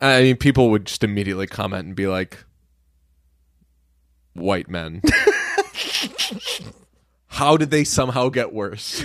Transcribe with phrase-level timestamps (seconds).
[0.00, 2.44] I mean, people would just immediately comment and be like,
[4.34, 5.02] "White men."
[7.28, 9.04] How did they somehow get worse?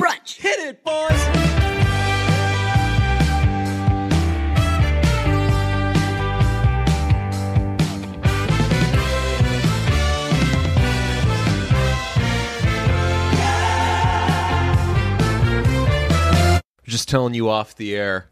[0.00, 0.36] Brunch.
[0.36, 1.52] Hit it, boys.
[16.84, 18.28] Just telling you off the air.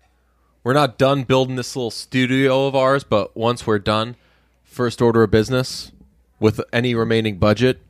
[0.62, 4.16] We're not done building this little studio of ours, but once we're done,
[4.62, 5.90] first order of business
[6.38, 7.80] with any remaining budget,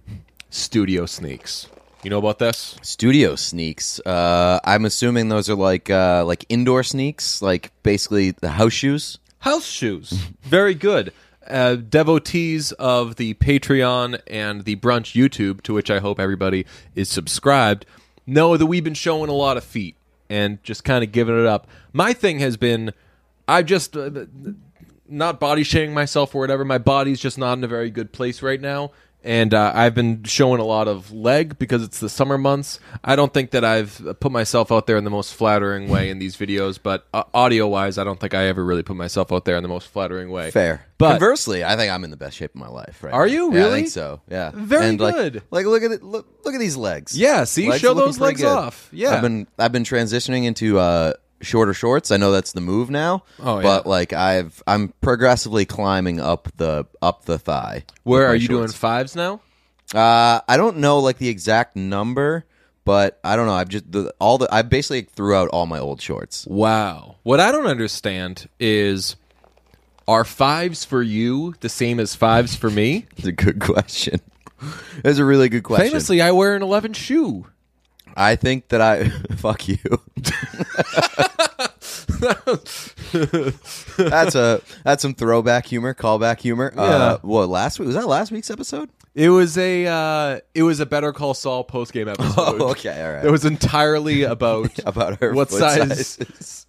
[0.51, 1.67] studio sneaks.
[2.05, 2.79] You know about this?
[2.80, 3.99] Studio sneaks.
[4.07, 9.19] Uh, I'm assuming those are like uh, like indoor sneaks, like basically the house shoes.
[9.41, 10.13] House shoes.
[10.43, 11.13] Very good.
[11.49, 17.09] Uh, devotees of the Patreon and the Brunch YouTube, to which I hope everybody is
[17.09, 17.85] subscribed,
[18.29, 19.97] know that we've been showing a lot of feet
[20.30, 21.66] and just kind of giving it up.
[21.93, 22.93] My thing has been,
[23.47, 24.11] I've just uh,
[25.09, 26.65] not body shaming myself or whatever.
[26.65, 28.93] My body's just not in a very good place right now.
[29.23, 32.80] And uh, I've been showing a lot of leg because it's the summer months.
[33.04, 36.18] I don't think that I've put myself out there in the most flattering way in
[36.18, 39.45] these videos, but uh, audio wise, I don't think I ever really put myself out
[39.45, 40.51] there in the most flattering way.
[40.51, 40.87] Fair.
[40.96, 43.02] But- conversely, I think I'm in the best shape of my life.
[43.02, 43.32] Right Are now.
[43.32, 43.74] you Yeah, I really?
[43.80, 44.21] think so.
[44.30, 44.52] Yeah.
[44.54, 45.43] Very And, good.
[45.51, 46.02] Like, look at it.
[46.02, 47.16] Look, look at these legs.
[47.16, 47.68] Yeah, see?
[47.68, 48.49] Legs Show those legs good.
[48.49, 48.88] off.
[48.90, 49.15] Yeah.
[49.16, 52.10] I've been I've been transitioning into uh, shorter shorts.
[52.10, 53.24] I know that's the move now.
[53.38, 53.63] Oh, yeah.
[53.63, 57.85] But like I've I'm progressively climbing up the up the thigh.
[58.02, 58.77] Where with are my you doing shorts.
[58.77, 59.41] fives now?
[59.95, 62.45] Uh, I don't know like the exact number,
[62.85, 63.55] but I don't know.
[63.55, 66.47] I've just the, all the I basically threw out all my old shorts.
[66.47, 67.16] Wow.
[67.22, 69.16] What I don't understand is
[70.06, 73.06] are fives for you the same as fives for me?
[73.16, 74.21] It's a good question.
[75.05, 75.88] It's a really good question.
[75.88, 77.47] Famously, I wear an 11 shoe.
[78.16, 79.78] I think that I fuck you.
[83.97, 86.72] that's a that's some throwback humor, callback humor.
[86.77, 88.91] Uh, what last week was that last week's episode?
[89.15, 92.33] It was a uh, it was a Better Call Saul post game episode.
[92.62, 93.25] Oh, okay, all right.
[93.25, 95.79] It was entirely about About her what foot size.
[96.09, 96.59] sizes.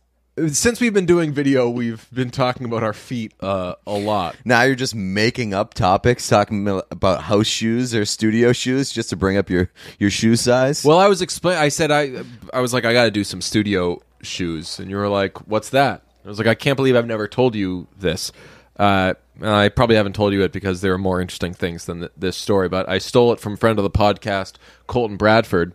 [0.50, 4.35] Since we've been doing video, we've been talking about our feet uh, a lot.
[4.44, 9.16] Now you're just making up topics, talking about house shoes or studio shoes, just to
[9.16, 9.69] bring up your
[10.00, 10.84] your shoe size.
[10.84, 11.57] Well, I was explain.
[11.57, 14.96] I said I I was like I got to do some studio shoes, and you
[14.96, 18.31] were like, "What's that?" I was like, "I can't believe I've never told you this."
[18.78, 22.12] Uh, I probably haven't told you it because there are more interesting things than th-
[22.18, 22.69] this story.
[22.69, 24.53] But I stole it from friend of the podcast,
[24.88, 25.73] Colton Bradford.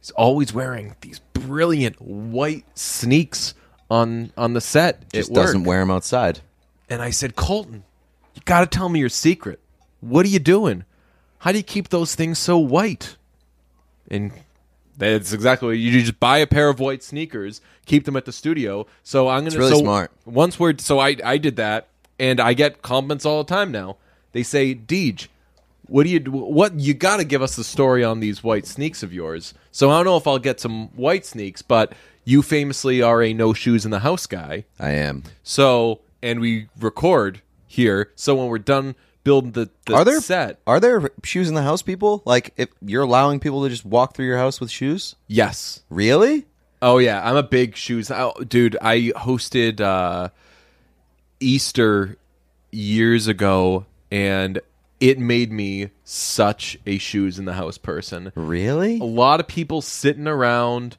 [0.00, 3.54] He's always wearing these brilliant white sneaks
[3.90, 5.10] on on the set.
[5.12, 5.46] just work.
[5.46, 6.40] doesn't wear them outside.
[6.88, 7.84] And I said, Colton,
[8.34, 9.60] you got to tell me your secret.
[10.00, 10.84] What are you doing?
[11.38, 13.16] How do you keep those things so white?
[14.08, 14.32] And
[14.96, 16.00] that's exactly what you do.
[16.00, 18.86] Just buy a pair of white sneakers, keep them at the studio.
[19.02, 20.10] So I'm gonna really so smart.
[20.24, 21.88] Once we're so I I did that,
[22.18, 23.96] and I get compliments all the time now.
[24.32, 25.28] They say, Deej,
[25.86, 29.02] what do you what you got to give us the story on these white sneaks
[29.02, 29.54] of yours.
[29.70, 31.92] So I don't know if I'll get some white sneaks, but
[32.26, 34.64] you famously are a no shoes in the house guy.
[34.78, 35.22] I am.
[35.42, 38.10] So, and we record here.
[38.16, 41.62] So when we're done building the, the Are there set, Are there shoes in the
[41.62, 42.22] house, people?
[42.26, 45.16] Like, if you're allowing people to just walk through your house with shoes?
[45.28, 45.80] yes.
[45.88, 46.44] Really?
[46.82, 48.76] Oh yeah, I'm a big shoes oh, dude.
[48.82, 50.28] I hosted uh,
[51.40, 52.18] Easter
[52.70, 54.60] years ago, and
[55.00, 58.30] it made me such a shoes in the house person.
[58.34, 58.98] Really?
[59.00, 60.98] A lot of people sitting around,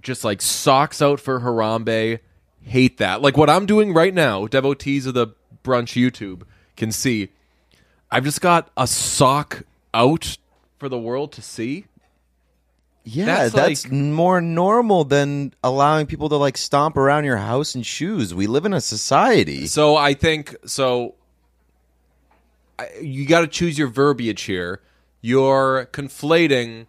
[0.00, 2.20] just like socks out for Harambe.
[2.62, 3.20] Hate that.
[3.22, 5.28] Like what I'm doing right now, devotees of the
[5.64, 6.42] brunch YouTube
[6.76, 7.30] can see.
[8.10, 9.62] I've just got a sock
[9.94, 10.36] out
[10.78, 11.86] for the world to see.
[13.04, 17.74] Yeah, That's that's, like- more normal than allowing people to like stomp around your house
[17.74, 18.32] in shoes.
[18.32, 19.66] We live in a society.
[19.66, 21.16] So I think so.
[22.78, 24.80] I- You got to choose your verbiage here.
[25.20, 26.86] You're conflating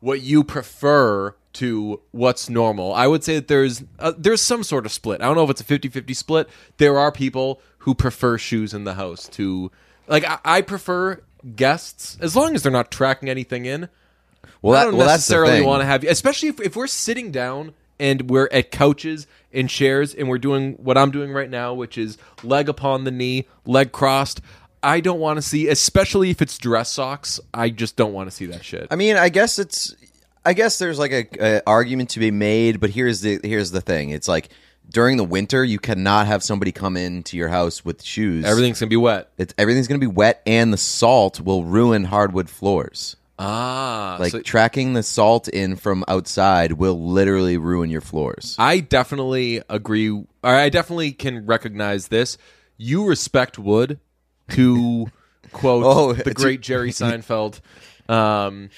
[0.00, 2.92] what you prefer to what's normal.
[2.92, 5.20] I would say that there's uh, there's some sort of split.
[5.20, 6.48] I don't know if it's a 50-50 split.
[6.76, 9.70] There are people who prefer shoes in the house to
[10.06, 11.22] like I, I prefer
[11.56, 13.88] guests as long as they're not tracking anything in.
[14.62, 17.72] Well, I don't well, necessarily want to have, you, especially if, if we're sitting down
[17.98, 21.96] and we're at couches and chairs and we're doing what I'm doing right now, which
[21.96, 24.40] is leg upon the knee, leg crossed.
[24.82, 27.38] I don't want to see, especially if it's dress socks.
[27.52, 28.88] I just don't want to see that shit.
[28.90, 29.94] I mean, I guess it's.
[30.44, 31.26] I guess there's like a,
[31.56, 34.10] a argument to be made, but here's the here's the thing.
[34.10, 34.50] It's like
[34.88, 38.44] during the winter, you cannot have somebody come into your house with shoes.
[38.44, 39.30] Everything's gonna be wet.
[39.38, 43.16] It's everything's going to be wet, and the salt will ruin hardwood floors.
[43.42, 48.54] Ah, Like so tracking the salt in from outside will literally ruin your floors.
[48.58, 50.10] I definitely agree.
[50.10, 52.36] Or I definitely can recognize this.
[52.76, 53.98] You respect wood,
[54.50, 55.06] to
[55.52, 57.60] quote Oh, the great Jerry Seinfeld,
[58.10, 58.68] um,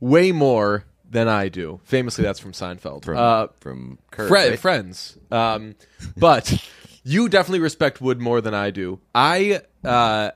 [0.00, 1.80] way more than I do.
[1.84, 3.04] Famously, that's from Seinfeld.
[3.04, 4.58] From, uh, from Kurt, Fri- right?
[4.58, 5.18] friends.
[5.30, 5.74] Um,
[6.16, 6.64] but
[7.04, 9.00] you definitely respect wood more than I do.
[9.14, 10.30] I uh,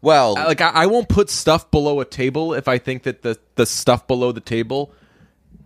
[0.00, 3.38] Well, like I, I won't put stuff below a table if I think that the
[3.56, 4.92] the stuff below the table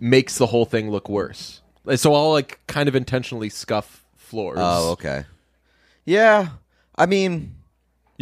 [0.00, 1.60] makes the whole thing look worse.
[1.96, 4.58] So I'll like kind of intentionally scuff floors.
[4.60, 5.24] oh, okay.
[6.04, 6.48] Yeah,
[6.96, 7.54] I mean,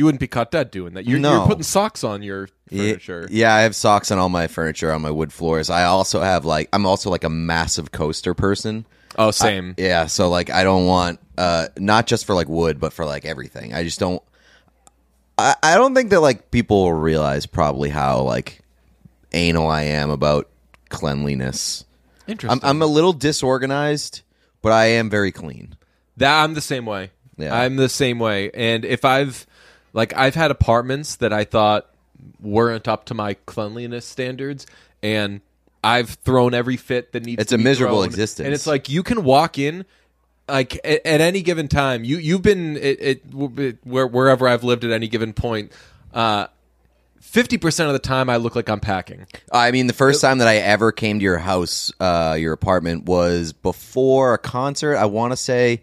[0.01, 1.05] You wouldn't be caught dead doing that.
[1.05, 1.33] You're, No.
[1.41, 3.29] you're putting socks on your Ye- furniture.
[3.31, 5.69] Yeah, I have socks on all my furniture on my wood floors.
[5.69, 8.87] I also have like I'm also like a massive coaster person.
[9.19, 9.75] Oh, same.
[9.77, 13.27] Yeah, so like I don't want uh not just for like wood, but for like
[13.27, 13.75] everything.
[13.75, 14.23] I just don't
[15.37, 18.61] I, I don't think that like people will realize probably how like
[19.33, 20.49] anal I am about
[20.89, 21.85] cleanliness.
[22.27, 22.61] Interesting.
[22.63, 24.23] I'm I'm a little disorganized,
[24.63, 25.77] but I am very clean.
[26.17, 27.11] That I'm the same way.
[27.37, 27.55] Yeah.
[27.59, 28.51] I'm the same way.
[28.53, 29.47] And if I've
[29.93, 31.87] like I've had apartments that I thought
[32.41, 34.67] weren't up to my cleanliness standards
[35.03, 35.41] and
[35.83, 38.07] I've thrown every fit that needs It's to a be miserable thrown.
[38.07, 38.45] existence.
[38.45, 39.87] And it's like you can walk in
[40.49, 42.05] like at, at any given time.
[42.05, 43.35] You you've been it, it,
[43.85, 45.73] where, wherever I've lived at any given point
[46.13, 46.49] uh
[47.23, 49.27] 50% of the time I look like I'm packing.
[49.53, 53.05] I mean, the first time that I ever came to your house, uh, your apartment,
[53.05, 54.97] was before a concert.
[54.97, 55.83] I want to say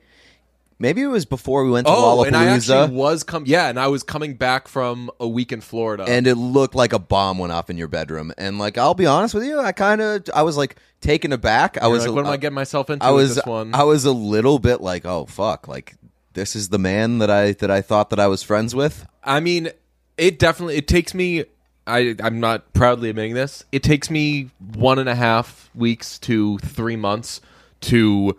[0.80, 3.80] maybe it was before we went to Oh, and I actually was com- yeah, and
[3.80, 6.06] I was coming back from a week in Florida.
[6.08, 8.34] and it looked like a bomb went off in your bedroom.
[8.38, 11.78] And like, I'll be honest with you, I kind of, I was like taken aback.
[11.78, 13.74] I was, like, what am uh, I getting myself into I with was, this one?
[13.74, 15.96] I was a little bit like, oh fuck, like
[16.34, 19.06] this is the man that I that I thought that I was friends with.
[19.24, 19.70] I mean,
[20.18, 21.46] it definitely it takes me.
[21.86, 23.64] I I'm not proudly admitting this.
[23.72, 27.42] It takes me one and a half weeks to three months
[27.82, 28.38] to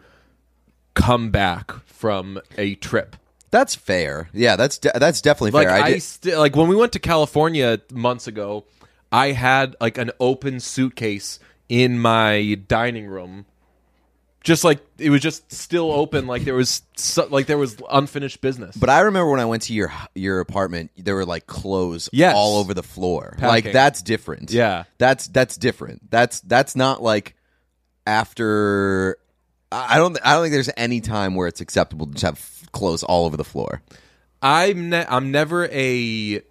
[0.99, 3.17] come back from a trip.
[3.50, 4.29] That's fair.
[4.35, 5.77] Yeah, that's de- that's definitely Like fair.
[5.83, 8.65] I, did- sti- like when we went to California months ago,
[9.11, 13.47] I had like an open suitcase in my dining room.
[14.45, 18.41] Just like it was just still open, like there was so, like there was unfinished
[18.41, 18.77] business.
[18.77, 22.35] But I remember when I went to your your apartment, there were like clothes Yes.
[22.37, 23.33] all over the floor.
[23.39, 23.49] Packing.
[23.49, 24.50] Like that's different.
[24.53, 24.85] Yeah.
[24.99, 26.11] that's that's different.
[26.11, 27.35] That's that's not like
[28.06, 29.17] after.
[29.70, 30.19] I don't.
[30.25, 33.37] I don't think there's any time where it's acceptable to just have clothes all over
[33.37, 33.82] the floor.
[34.43, 36.43] I'm ne- I'm never a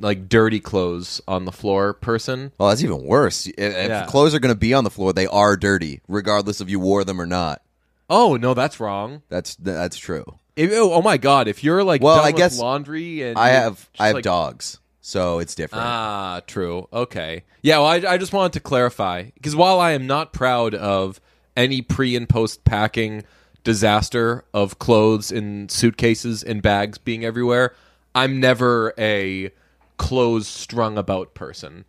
[0.00, 2.52] like dirty clothes on the floor person.
[2.58, 3.46] Well, that's even worse.
[3.46, 4.06] If, if Yeah.
[4.06, 7.04] clothes are going to be on the floor, they are dirty, regardless if you wore
[7.04, 7.62] them or not.
[8.10, 9.22] Oh no, that's wrong.
[9.28, 10.24] That's that's true.
[10.56, 13.38] If- oh, oh my god, if you're like Well, done I with guess laundry and
[13.38, 15.84] I you're have just, I have like- dogs, so it's different.
[15.84, 16.88] Ah, true.
[16.92, 17.44] Okay.
[17.62, 21.20] Yeah, well, I, I just wanted to clarify because while I am not proud of
[21.56, 23.24] any pre and post packing
[23.64, 27.74] disaster of clothes in suitcases and bags being everywhere,
[28.14, 29.50] I'm never a
[29.96, 31.84] clothes strung about person.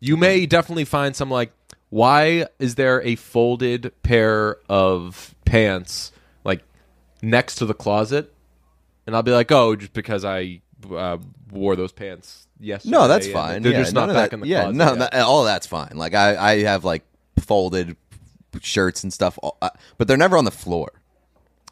[0.00, 1.52] You may definitely find some like,
[1.90, 6.12] why is there a folded pair of pants
[6.44, 6.62] like
[7.22, 8.32] next to the closet?
[9.06, 10.60] And I'll be like, oh, just because I
[10.90, 11.18] uh,
[11.50, 12.90] wore those pants yesterday.
[12.92, 13.62] No, that's fine.
[13.62, 14.76] They're yeah, just not back that- in the yeah, closet.
[14.76, 15.92] no, no, all that's fine.
[15.94, 17.04] Like I, I have like
[17.38, 17.96] folded
[18.62, 20.92] shirts and stuff, uh, but they're never on the floor.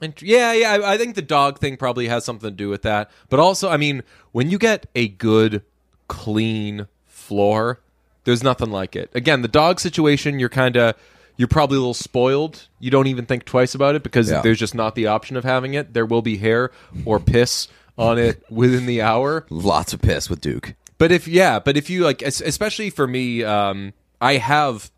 [0.01, 2.83] And yeah, yeah, I, I think the dog thing probably has something to do with
[2.83, 3.11] that.
[3.29, 5.63] But also, I mean, when you get a good,
[6.09, 7.81] clean floor,
[8.25, 9.11] there's nothing like it.
[9.15, 10.95] Again, the dog situation, you're kind of,
[11.37, 12.69] you're probably a little spoiled.
[12.81, 14.41] You don't even think twice about it because Yeah.
[14.41, 15.95] there's just not the option of having it.
[15.95, 16.71] There will be hair
[17.05, 19.47] or piss on it within the hour.
[19.51, 20.75] Lots of piss with Duke.
[20.99, 24.91] But if yeah, but if you like, especially for me, um, I have.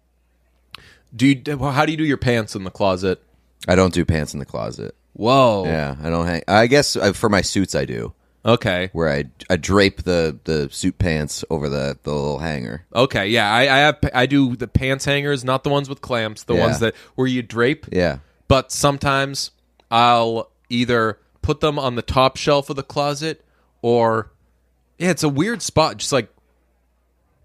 [1.14, 1.58] Do you?
[1.58, 3.22] How do you do your pants in the closet?
[3.68, 4.94] I don't do pants in the closet.
[5.14, 5.64] Whoa.
[5.64, 6.42] Yeah, I don't hang.
[6.46, 8.12] I guess uh, for my suits I do,
[8.44, 8.90] Okay.
[8.92, 12.84] where I I drape the the suit pants over the the little hanger.
[12.94, 13.28] Okay.
[13.28, 13.50] Yeah.
[13.50, 13.98] I, I have.
[14.14, 16.44] I do the pants hangers, not the ones with clamps.
[16.44, 16.66] The Yeah.
[16.66, 17.86] ones that where you drape.
[17.92, 19.52] Yeah, But sometimes
[19.90, 23.42] I'll either put them on the top shelf of the closet
[23.80, 24.30] or
[24.98, 26.28] yeah, it's a weird spot, just like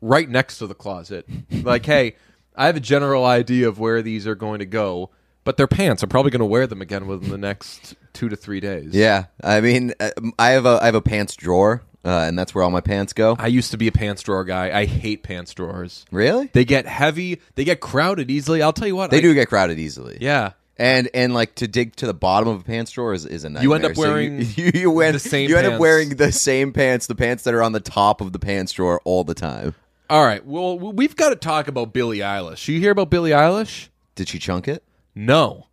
[0.02, 1.26] right next to the closet.
[1.52, 2.16] like, hey,
[2.56, 5.10] I have a general idea of where these are going to go,
[5.44, 6.04] but they're pants.
[6.04, 8.94] I'm probably going to wear them again within the next two to three days.
[8.94, 9.26] yeah.
[9.44, 12.64] I mean, uh, I have a I have a pants drawer, uh, and that's where
[12.64, 13.36] all my pants go.
[13.40, 14.78] I used to be a pants drawer guy.
[14.78, 16.06] I hate pants drawers.
[16.12, 16.50] really?
[16.54, 17.40] They get heavy.
[17.56, 18.62] They get crowded easily.
[18.62, 19.12] I'll tell you what.
[19.12, 20.18] They I- do get crowded easily.
[20.22, 20.52] Yeah.
[20.78, 23.50] And and like to dig to the bottom of a pants drawer is, is a
[23.50, 23.64] nightmare.
[23.64, 26.32] You end up So wearing you, you, end, the same You end up wearing the
[26.32, 29.36] same pants, the pants that are on the top of the pants drawer all the
[29.36, 29.76] time.
[30.12, 30.46] All right.
[30.46, 32.68] Well, we've got to talk about Billie Eilish.
[32.68, 33.88] You hear about Billie Eilish?
[34.16, 34.84] Did she chunk it?
[35.16, 35.68] No,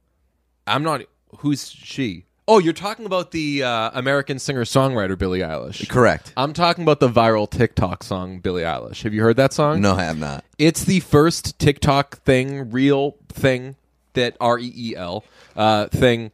[0.64, 1.02] I'm not.
[1.38, 2.24] Who's she?
[2.46, 5.88] Oh, you're talking about the uh, American singer songwriter Billie Eilish.
[5.88, 6.32] Correct.
[6.36, 9.02] I'm talking about the viral TikTok song Billie Eilish.
[9.02, 9.80] Have you heard that song?
[9.80, 10.44] No, I have not.
[10.56, 13.74] It's the first TikTok thing, real thing
[14.12, 15.24] that R E E L
[15.56, 16.30] uh, thing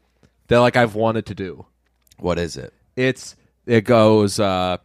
[0.49, 1.65] that like I've wanted to do.
[2.19, 2.75] What is it?
[2.97, 3.35] It's
[3.65, 4.77] it goes, uh,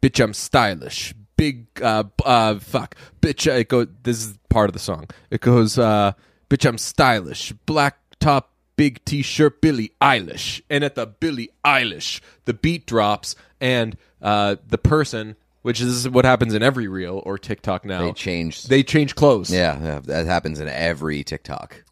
[0.00, 1.12] bitch, I'm stylish.
[1.42, 3.52] Big, uh, uh, fuck, bitch.
[3.52, 3.84] It go.
[4.04, 5.08] This is part of the song.
[5.28, 6.12] It goes, uh,
[6.48, 7.50] bitch, I'm stylish.
[7.66, 10.62] Black top, big t-shirt, Billie Eilish.
[10.70, 16.24] And at the Billie Eilish, the beat drops, and uh, the person, which is what
[16.24, 18.68] happens in every reel or TikTok now, They changed.
[18.68, 19.50] They change clothes.
[19.52, 21.82] yeah, yeah, that happens in every TikTok.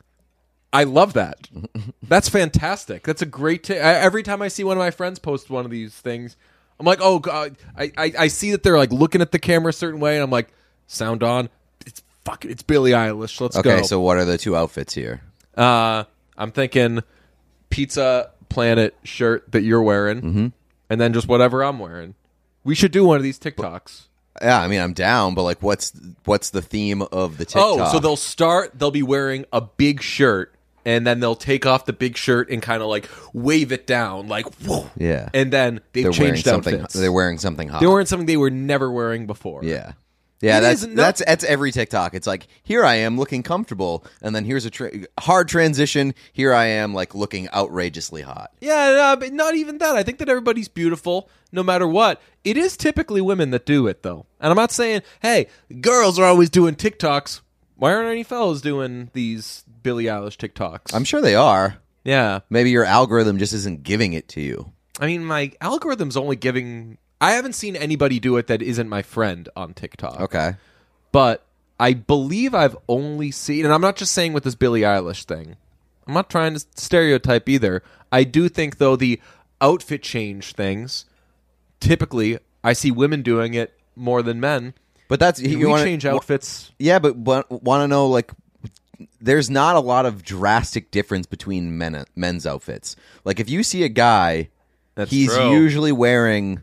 [0.72, 1.48] I love that.
[2.04, 3.02] That's fantastic.
[3.02, 3.64] That's a great.
[3.64, 6.36] T- I, every time I see one of my friends post one of these things,
[6.80, 7.54] I'm like, oh god.
[7.76, 10.24] I, I I see that they're like looking at the camera a certain way, and
[10.24, 10.48] I'm like,
[10.88, 11.48] sound on.
[11.86, 12.50] It's fucking.
[12.50, 13.38] It's Billie Eilish.
[13.40, 13.70] Let's go.
[13.70, 15.20] Okay, so what are the two outfits here?
[15.56, 16.04] uh,
[16.38, 17.02] I'm thinking
[17.68, 20.46] Pizza Planet shirt that you're wearing, Mm-hmm.
[20.88, 22.14] and then just whatever I'm wearing.
[22.64, 24.06] We should do one of these TikToks.
[24.42, 25.92] Yeah, I mean, I'm down, but like, what's
[26.24, 27.62] what's the theme of the TikTok?
[27.62, 28.78] Oh, so they'll start.
[28.78, 32.60] They'll be wearing a big shirt, and then they'll take off the big shirt and
[32.62, 34.90] kind of like wave it down, like whoa.
[34.96, 35.28] Yeah.
[35.34, 36.74] And then they've they're wearing changed something.
[36.74, 36.94] outfits.
[36.94, 37.80] They're wearing something hot.
[37.80, 39.64] They're wearing something they were never wearing before.
[39.64, 39.92] Yeah.
[40.42, 42.14] Yeah, It that's is that's that's every TikTok.
[42.14, 46.14] It's like here I am looking comfortable, and then here's a tra- hard transition.
[46.32, 48.50] Here I am like looking outrageously hot.
[48.58, 49.96] Yeah, no, but not even that.
[49.96, 52.22] I think that everybody's beautiful, no matter what.
[52.42, 54.24] It is typically women that do it, though.
[54.40, 55.48] And I'm not saying, hey,
[55.82, 57.42] girls are always doing TikToks.
[57.76, 60.94] Why aren't any fellas doing these Billie Eilish TikToks?
[60.94, 61.76] I'm sure they are.
[62.04, 62.40] yeah.
[62.50, 64.72] Maybe your algorithm just isn't giving it to you.
[64.98, 66.98] I mean, my algorithm's only giving.
[67.20, 70.20] I haven't seen anybody do it that isn't my friend on TikTok.
[70.20, 70.54] Okay.
[71.12, 71.44] But
[71.78, 75.56] I believe I've only seen, and I'm not just saying with this Billie Eilish thing.
[76.06, 77.82] I'm not trying to stereotype either.
[78.12, 79.20] I do think though the
[79.60, 81.04] outfit change things,
[81.80, 84.74] typically I see women doing it more than men.
[85.08, 86.70] But that's you wanna- change outfits.
[86.78, 88.30] Yeah, but want to know like
[89.20, 92.96] there's not a lot of drastic difference between men men's outfits.
[93.24, 94.48] Like if you see a guy,
[94.94, 95.50] That's he's true.
[95.52, 96.62] usually wearing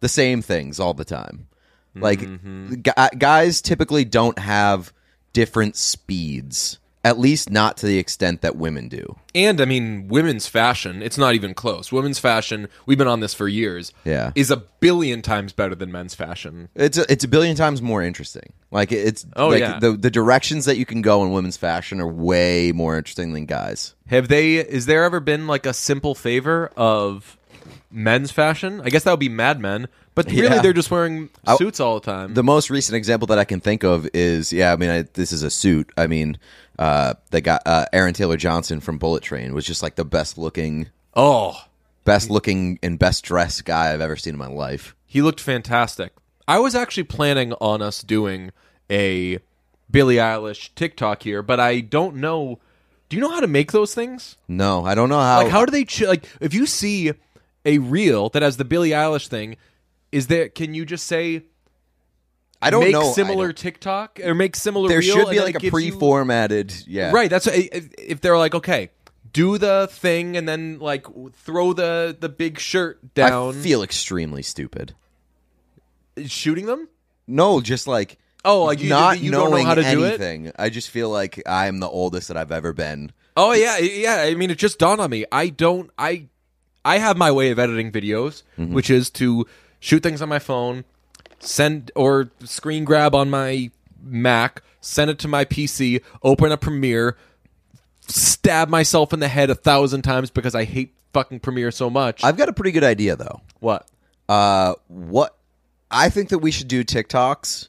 [0.00, 1.46] the same things all the time.
[1.94, 2.74] Like Mm-hmm.
[2.82, 4.92] gu- guys typically don't have
[5.32, 6.78] different speeds.
[7.04, 9.16] At least not to the extent that women do.
[9.34, 11.92] And I mean, women's fashion, it's not even close.
[11.92, 14.32] Women's fashion, we've been on this for years, Yeah.
[14.34, 16.68] is a billion times better than men's fashion.
[16.74, 18.52] It's a, it's a billion times more interesting.
[18.70, 19.78] Like it's Oh, like yeah.
[19.78, 23.46] the the directions that you can go in women's fashion are way more interesting than
[23.46, 23.94] guys.
[24.08, 24.56] Have they?
[24.56, 27.38] Is there ever been like a simple favor of
[27.90, 28.80] men's fashion?
[28.84, 29.88] I guess that would be Mad Men,
[30.24, 30.60] but really Yeah.
[30.62, 32.34] they're just wearing suits all the time.
[32.34, 34.72] The most recent example that I can think of is yeah.
[34.72, 35.90] I mean, I, this is a suit.
[35.96, 36.38] I mean,
[36.78, 40.36] uh, the guy uh, Aaron Taylor Johnson from Bullet Train was just like the best
[40.38, 41.56] looking, oh,
[42.04, 44.94] best looking and best dressed guy I've ever seen in my life.
[45.06, 46.12] he looked fantastic.
[46.46, 48.52] I was actually planning on us doing
[48.90, 49.38] a
[49.90, 52.58] Billie Eilish TikTok here, but I don't know.
[53.08, 54.36] Do you know how to make those things?
[54.48, 55.42] No, I don't know how.
[55.42, 56.24] Like, how do they ch- like?
[56.40, 57.12] If you see
[57.64, 59.56] a reel that has the Billie Eilish thing,
[60.12, 60.48] is there?
[60.48, 61.42] Can you just say
[62.60, 63.10] I don't make know.
[63.10, 64.88] I similar don't- TikTok or make similar?
[64.88, 66.74] There reel, should and be then like a gives you- pre-formatted.
[66.86, 67.30] Yeah, Right.
[67.30, 68.90] That's if, if they're like, okay,
[69.32, 71.06] do the thing and then like
[71.44, 74.94] throw the the big shirt down, I feel extremely stupid.
[76.26, 76.88] shooting them.
[77.26, 80.20] No, just like Oh, like you- not you don't know how to do it?
[80.20, 80.52] anything.
[80.58, 83.12] I just feel like I'm the oldest that I've ever been.
[83.36, 84.16] Oh yeah, yeah.
[84.22, 85.24] I mean, it just dawned on me.
[85.30, 85.90] I don't.
[85.98, 86.26] I
[86.84, 88.72] I have my way of editing videos, Mm-hmm.
[88.74, 89.46] which is to
[89.80, 90.84] shoot things on my phone,
[91.38, 93.70] send or screen grab on my
[94.02, 97.16] Mac, send it to my PC, open up Premiere,
[98.06, 102.22] stab myself in the head a thousand times because I hate fucking Premiere so much.
[102.24, 103.40] I've got a pretty good idea though.
[103.60, 103.86] what?
[104.28, 105.36] Uh, what
[105.90, 107.68] I think that we should do TikToks,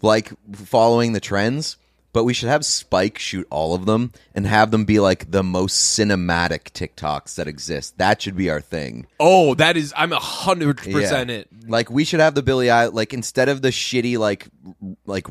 [0.00, 1.76] like following the trends,
[2.16, 5.42] but we should have Spike shoot all of them and have them be like the
[5.42, 7.98] most cinematic TikToks that exist.
[7.98, 9.06] That should be our thing.
[9.20, 9.92] Oh, that is.
[9.94, 11.46] I'm a hundred percent it.
[11.68, 14.48] Like we should have the Billy Eye like instead of the shitty like
[15.04, 15.26] like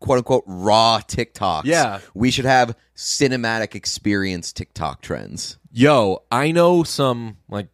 [0.00, 1.66] quote unquote raw TikToks.
[1.66, 2.00] Yeah.
[2.14, 5.56] we should have cinematic experience TikTok trends.
[5.70, 7.68] Yo, I know some like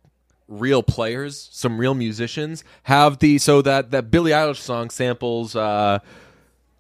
[0.49, 6.01] real players, some real musicians have the so that that Billie Eilish song samples uh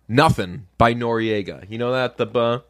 [0.08, 1.70] "Nothing" by Noreaga.
[1.70, 2.61] You know that the uh,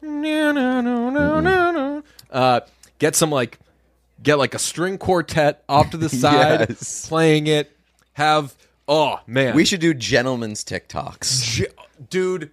[2.31, 2.59] uh
[2.99, 3.59] get some like
[4.21, 7.07] get like a string quartet off to the side Yes.
[7.07, 7.71] playing it.
[8.13, 8.55] Have
[8.87, 11.43] Oh man, We should do gentlemen's TikToks.
[11.43, 11.67] J-
[12.09, 12.51] dude.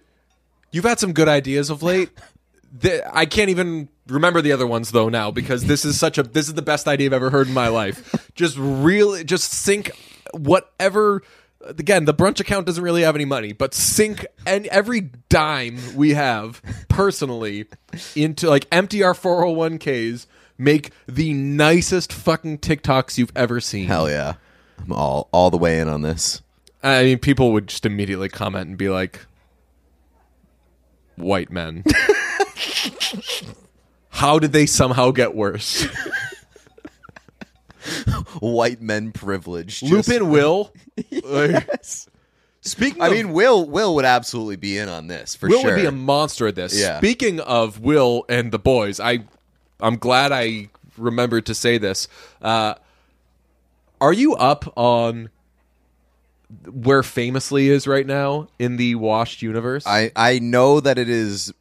[0.71, 2.09] You've had some good ideas of late.
[2.75, 6.23] The, I can't even remember the other ones though now because this is such a
[6.23, 8.31] this is the best idea I've ever heard in my life.
[8.33, 9.91] Just really, just sync
[10.33, 11.21] whatever.
[11.65, 16.13] Again, the brunch account doesn't really have any money, but sync and every dime we
[16.13, 17.65] have personally
[18.15, 20.27] into like empty our 401ks,
[20.57, 23.87] make the nicest fucking TikToks you've ever seen.
[23.87, 24.33] Hell yeah.
[24.79, 26.41] I'm all all the way in on this.
[26.81, 29.21] I mean, people would just immediately comment and be like,
[31.15, 31.85] "White men."
[34.09, 35.87] How did they somehow get worse?
[38.39, 39.79] White men privilege.
[39.81, 40.73] just- Lupin will.
[41.23, 41.67] Like,
[42.61, 45.71] speaking, I of, mean, Will Will would absolutely be in on this for Will sure.
[45.71, 46.79] would be a monster at this.
[46.79, 46.97] Yeah.
[46.99, 49.25] Speaking of Will and the boys, I,
[49.79, 52.07] I'm glad I remembered to say this.
[52.41, 52.75] Uh,
[53.99, 55.29] are you up on
[56.71, 59.85] where Famously is right now in the Washed universe?
[59.87, 61.53] I I know that it is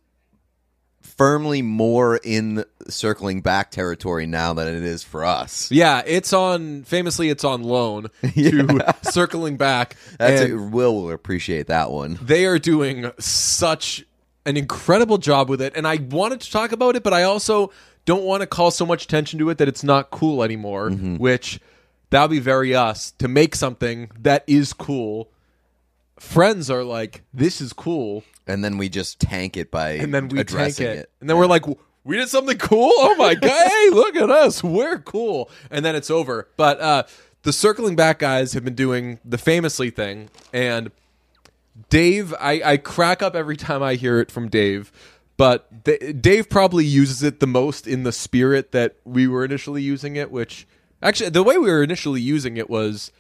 [1.22, 5.70] firmly more in circling back territory now than it is for us.
[5.70, 6.82] Yeah, it's on.
[6.82, 9.96] Famously, it's on loan to circling back.
[10.18, 12.18] That's a, Will will appreciate that one.
[12.20, 14.04] they are doing such
[14.44, 17.70] an incredible job with it, and I wanted to talk about it, but I also
[18.04, 20.90] don't want to call so much attention to it that it's not cool anymore.
[20.90, 21.18] Mm-hmm.
[21.18, 21.60] Which
[22.10, 25.30] that would be very us to make something that is cool.
[26.18, 30.28] Friends are like, "This is cool," And then we just tank it by and then
[30.28, 31.10] we tank addressing it, it.
[31.20, 31.64] and then we're like,
[32.04, 32.90] "We did something cool!
[32.94, 33.50] Oh my god!
[33.70, 34.64] hey, look at us!
[34.64, 36.48] We're cool!" And then it's over.
[36.56, 37.02] But uh,
[37.42, 40.90] the circling back guys have been doing the famously thing, and
[41.88, 44.92] Dave, I, I crack up every time I hear it from Dave.
[45.36, 45.84] But
[46.20, 50.30] Dave probably uses it the most in the spirit that we were initially using it,
[50.30, 50.66] which
[51.02, 53.10] actually the way we were initially using it was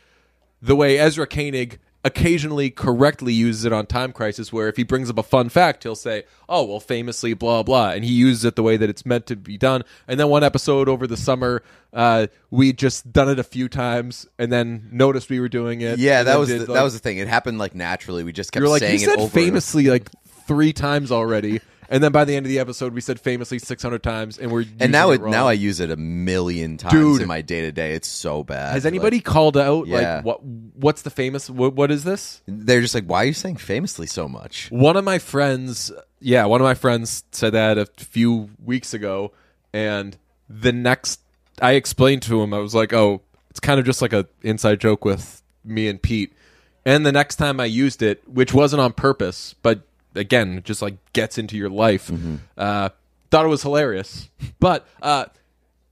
[0.60, 5.08] the way Ezra Koenig occasionally correctly uses it on Time Crisis, where if he brings
[5.08, 8.56] up a fun fact, he'll say, "Oh, well, famously, blah blah," and he uses it
[8.56, 9.82] the way that it's meant to be done.
[10.08, 14.26] And then one episode over the summer, uh, we just done it a few times,
[14.38, 15.98] and then noticed we were doing it.
[15.98, 17.18] Yeah, that was did, the, like- that was the thing.
[17.18, 18.24] It happened like naturally.
[18.24, 19.30] We just kept you're like saying you said it over.
[19.30, 20.08] famously like
[20.46, 21.60] three times already,
[21.92, 24.64] and then by the end of the episode, we said famously 600 times, and we're
[24.80, 27.20] and now it now I use it a million times Dude.
[27.22, 27.92] in my day to day.
[27.92, 28.72] It's so bad.
[28.72, 29.96] has anybody called out Yeah.
[30.16, 32.40] like what what's the famous what, what is this?
[32.46, 34.70] They're just like, why are you saying famously so much?
[34.70, 39.32] One of my friends, yeah, one of my friends said that a few weeks ago,
[39.74, 40.16] and
[40.48, 41.20] the next
[41.60, 44.80] I explained to him, I was like, "Oh, it's kind of just like a inside
[44.80, 46.32] joke with me and Pete."
[46.86, 49.82] And the next time I used it, which wasn't on purpose, but
[50.14, 52.10] again, just like gets into your life,
[52.56, 52.88] uh,
[53.30, 54.28] thought it was hilarious.
[54.60, 55.26] But uh,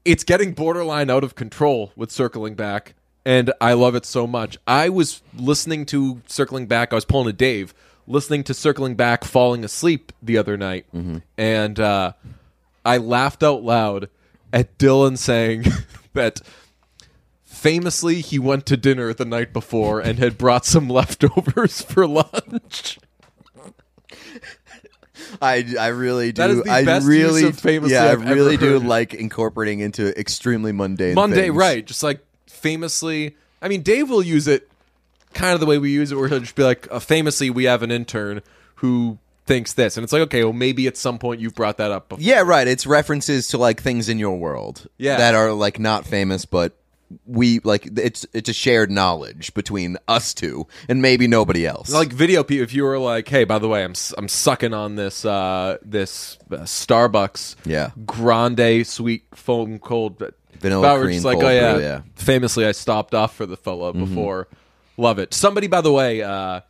[0.05, 4.57] it's getting borderline out of control with circling back and i love it so much.
[4.67, 7.75] I was listening to circling back i was pulling a dave
[8.07, 10.87] listening to circling back falling asleep the other night.
[11.37, 12.13] And uh,
[12.85, 14.09] i laughed out loud
[14.53, 15.65] at dylan saying
[16.15, 16.41] that
[17.45, 22.99] famously he went to dinner the night before and had brought some leftovers for lunch
[25.41, 26.43] I, I really do.
[26.43, 28.85] That is the I best really, use of famously yeah, I've I really do heard.
[28.85, 31.15] like incorporating into extremely mundane.
[31.15, 31.57] Monday, things.
[31.57, 31.85] right?
[31.87, 33.37] Just like famously.
[33.63, 34.69] I mean, Dave will use it
[35.35, 37.65] kind of the way we use it, where he'll just be like, uh, "Famously, we
[37.65, 38.43] have an intern
[38.77, 41.91] who thinks this," and it's like, okay, well, maybe at some point you've brought that
[41.91, 42.23] up before.
[42.23, 42.67] Yeah, right.
[42.67, 45.17] It's references to like things in your world Yeah.
[45.17, 46.77] that are like not famous, but
[47.27, 51.93] we like it's it's a shared knowledge between us two and maybe nobody else.
[51.93, 54.97] Like video people, if you were like, "Hey, by the way, I'm I'm sucking on
[54.97, 57.91] this uh, this uh, Starbucks Yeah.
[58.07, 60.23] grande sweet foam cold
[60.61, 61.73] Vanilla cream just like, cold oh yeah.
[61.75, 61.99] brew, yeah.
[61.99, 62.09] Mm-hmm.
[62.17, 64.49] Famously, I stopped off for the fella before.
[64.97, 65.33] Love it.
[65.33, 66.61] Somebody, by the way, uh,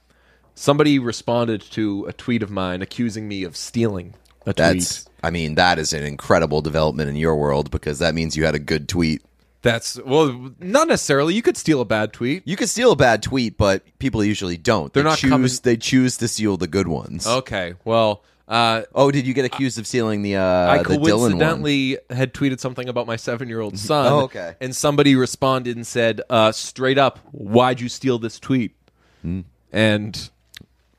[0.54, 4.14] somebody responded to a tweet of mine accusing me of stealing
[4.46, 5.06] a that's.
[5.22, 8.54] I mean that is an incredible development in your world because that means you had
[8.54, 9.22] a good tweet.
[9.62, 11.34] That's well, not necessarily.
[11.34, 12.42] You could steal a bad tweet.
[12.46, 14.92] You could steal a bad tweet, but people usually don't.
[14.92, 17.26] They're they not choose, coming- They choose to steal the good ones.
[17.26, 20.98] Okay, well, uh, Oh, did you get accused of stealing the uh, I the Dylan
[20.98, 21.00] one?
[21.00, 24.12] coincidentally had tweeted something about my seven-year-old son.
[24.12, 24.54] Oh, okay.
[24.60, 28.74] And somebody responded and said, uh, "Straight up, why'd you steal this tweet?"
[29.22, 29.42] Hmm.
[29.72, 30.30] And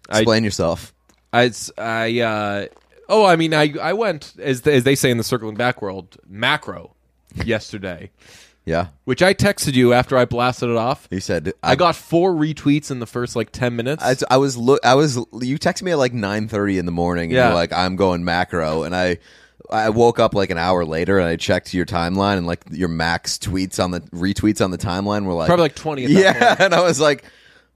[0.08, 0.94] I Explain yourself.
[1.34, 2.66] I, I uh,
[3.10, 6.18] oh, I mean, I, I went as as they say in the circling back world,
[6.30, 6.94] macro
[7.46, 8.12] yesterday,
[8.66, 11.08] Yeah, which I texted you after I blasted it off.
[11.10, 14.04] you said I got four retweets in the first like ten minutes.
[14.04, 14.86] I, I was look.
[14.86, 15.16] I was.
[15.18, 17.26] You texted me at like nine thirty in the morning.
[17.26, 17.48] And Yeah.
[17.48, 19.18] You're like, I'm going macro, and I.
[19.70, 22.90] I woke up like an hour later and I checked your timeline and like your
[22.90, 26.20] max tweets on the retweets on the timeline were like Probably like 20 at that
[26.20, 26.60] yeah, point.
[26.60, 27.24] and I was like,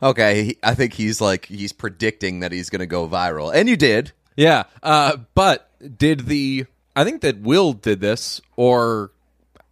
[0.04, 3.70] Okay, he, I think he's like he's predicting that he's going to go viral, and
[3.70, 4.12] you did.
[4.36, 6.66] Yeah, uh, but did the
[6.98, 9.12] I think that Will did this, or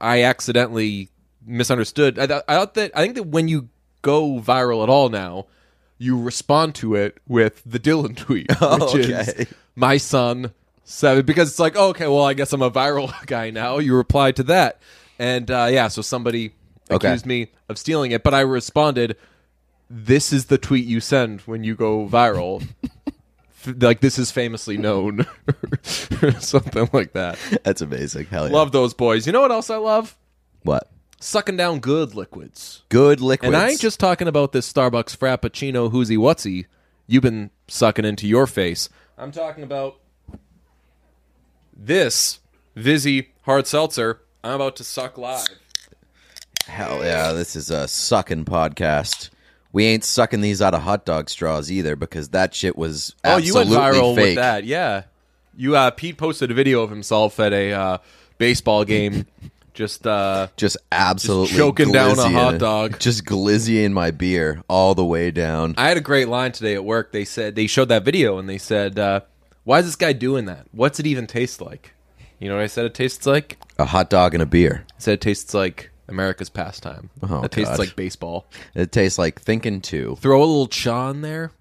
[0.04, 1.10] I accidentally
[1.46, 2.20] misunderstood.
[2.20, 3.70] I, thought- I thought that I think that when you
[4.02, 5.48] go viral at all now,
[5.98, 9.12] you respond to it with the Dylan tweet, which Oh, okay.
[9.12, 13.12] is my son seven because it's like oh, okay, well I guess I'm a viral
[13.26, 13.78] guy now.
[13.80, 14.80] You replied to that,
[15.18, 16.52] and uh, yeah, so somebody
[16.92, 17.08] Okay.
[17.08, 19.16] accused me of stealing it, but I responded.
[19.90, 22.66] This is the tweet you send when you go viral.
[23.66, 25.26] Like this is famously known
[26.40, 28.26] something like that That's amazing.
[28.26, 28.54] Hell yeah.
[28.54, 30.18] love those boys you know what else i love
[30.64, 30.90] what?
[31.20, 33.54] sucking down good liquids Good liquids.
[33.54, 36.66] and i ain't just talking about this starbucks frappuccino whoozy whatsy
[37.08, 40.00] you've been sucking into your face i'm talking about
[41.76, 42.40] this
[42.76, 45.48] vizzy hard seltzer i'm about to suck live
[46.66, 49.30] Hell yeah, this is a sucking podcast.
[49.74, 53.38] We ain't sucking these out of hot dog straws either because that shit was oh
[53.38, 54.24] you went viral fake.
[54.24, 55.04] with that yeah
[55.58, 57.98] you uh pete posted a video of himself at a uh
[58.38, 59.26] baseball game
[59.74, 63.00] just uh Just absolutely choking down a hot dog.
[63.00, 65.74] Just glizzy in my beer all the way down.
[65.78, 67.12] I had a great line today at work.
[67.12, 69.22] They said they showed that video and they said, uh,
[69.64, 70.68] "Why is this guy doing that?
[70.72, 71.94] What's it even taste like?"
[72.40, 73.58] You know what I said it tastes like?
[73.80, 74.86] A hot dog and a beer.
[74.90, 77.10] I said it tastes like America's pastime.
[77.22, 77.80] Oh, it tastes God.
[77.80, 78.46] like baseball.
[78.76, 80.16] It tastes like thinking too.
[80.22, 81.52] Throw a little cha in there.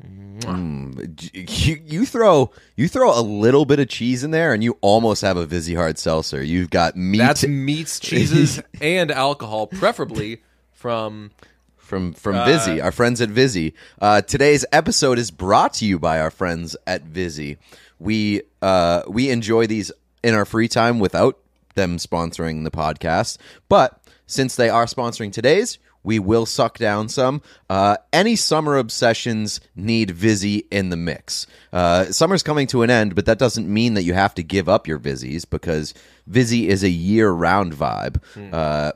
[1.32, 5.22] You, you throw you throw a little bit of cheese in there and you almost
[5.22, 6.42] have a Vizzy hard seltzer.
[6.42, 11.30] You've got meat That's meats, cheeses, and alcohol, preferably from.
[11.76, 13.74] from from Vizzy, our friends at Vizzy.
[14.00, 17.56] Uh, today's episode is brought to you by our friends at Vizzy.
[17.98, 21.38] We uh, we enjoy these in our free time without
[21.74, 23.38] them sponsoring the podcast,
[23.68, 27.42] but since they are sponsoring today's, we will suck down some.
[27.70, 31.46] Uh, any summer obsessions need Vizzy in the mix.
[31.72, 34.68] Uh, summer's coming to an end, but that doesn't mean that you have to give
[34.68, 35.94] up your Vizzies because
[36.26, 38.20] Vizzy is a year-round vibe.
[38.52, 38.92] Uh,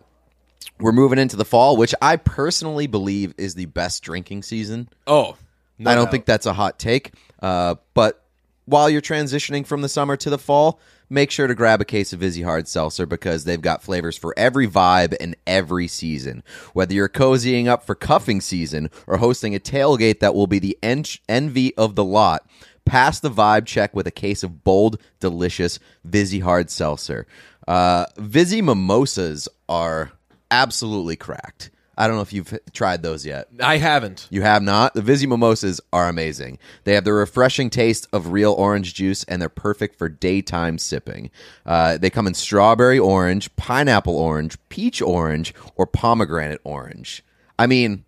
[0.81, 4.89] we're moving into the fall, which I personally believe is the best drinking season.
[5.07, 5.37] Oh,
[5.79, 6.11] no I don't doubt.
[6.11, 7.13] think that's a hot take.
[7.41, 8.23] Uh, but
[8.65, 12.13] while you're transitioning from the summer to the fall, make sure to grab a case
[12.13, 16.43] of Vizzy Hard Seltzer because they've got flavors for every vibe and every season.
[16.73, 20.79] Whether you're cozying up for cuffing season or hosting a tailgate that will be the
[20.83, 22.49] en- envy of the lot,
[22.85, 27.27] pass the vibe check with a case of bold, delicious Vizzy Hard Seltzer.
[27.67, 30.13] Uh, Vizzy mimosas are
[30.51, 31.71] absolutely cracked.
[31.97, 33.49] I don't know if you've tried those yet.
[33.59, 34.27] I haven't.
[34.31, 34.93] You have not?
[34.95, 36.59] The Vizzy Mimosas are amazing.
[36.85, 41.31] They have the refreshing taste of real orange juice and they're perfect for daytime sipping.
[41.65, 47.25] Uh, they come in strawberry orange, pineapple orange, peach orange, or pomegranate orange.
[47.59, 48.05] I mean,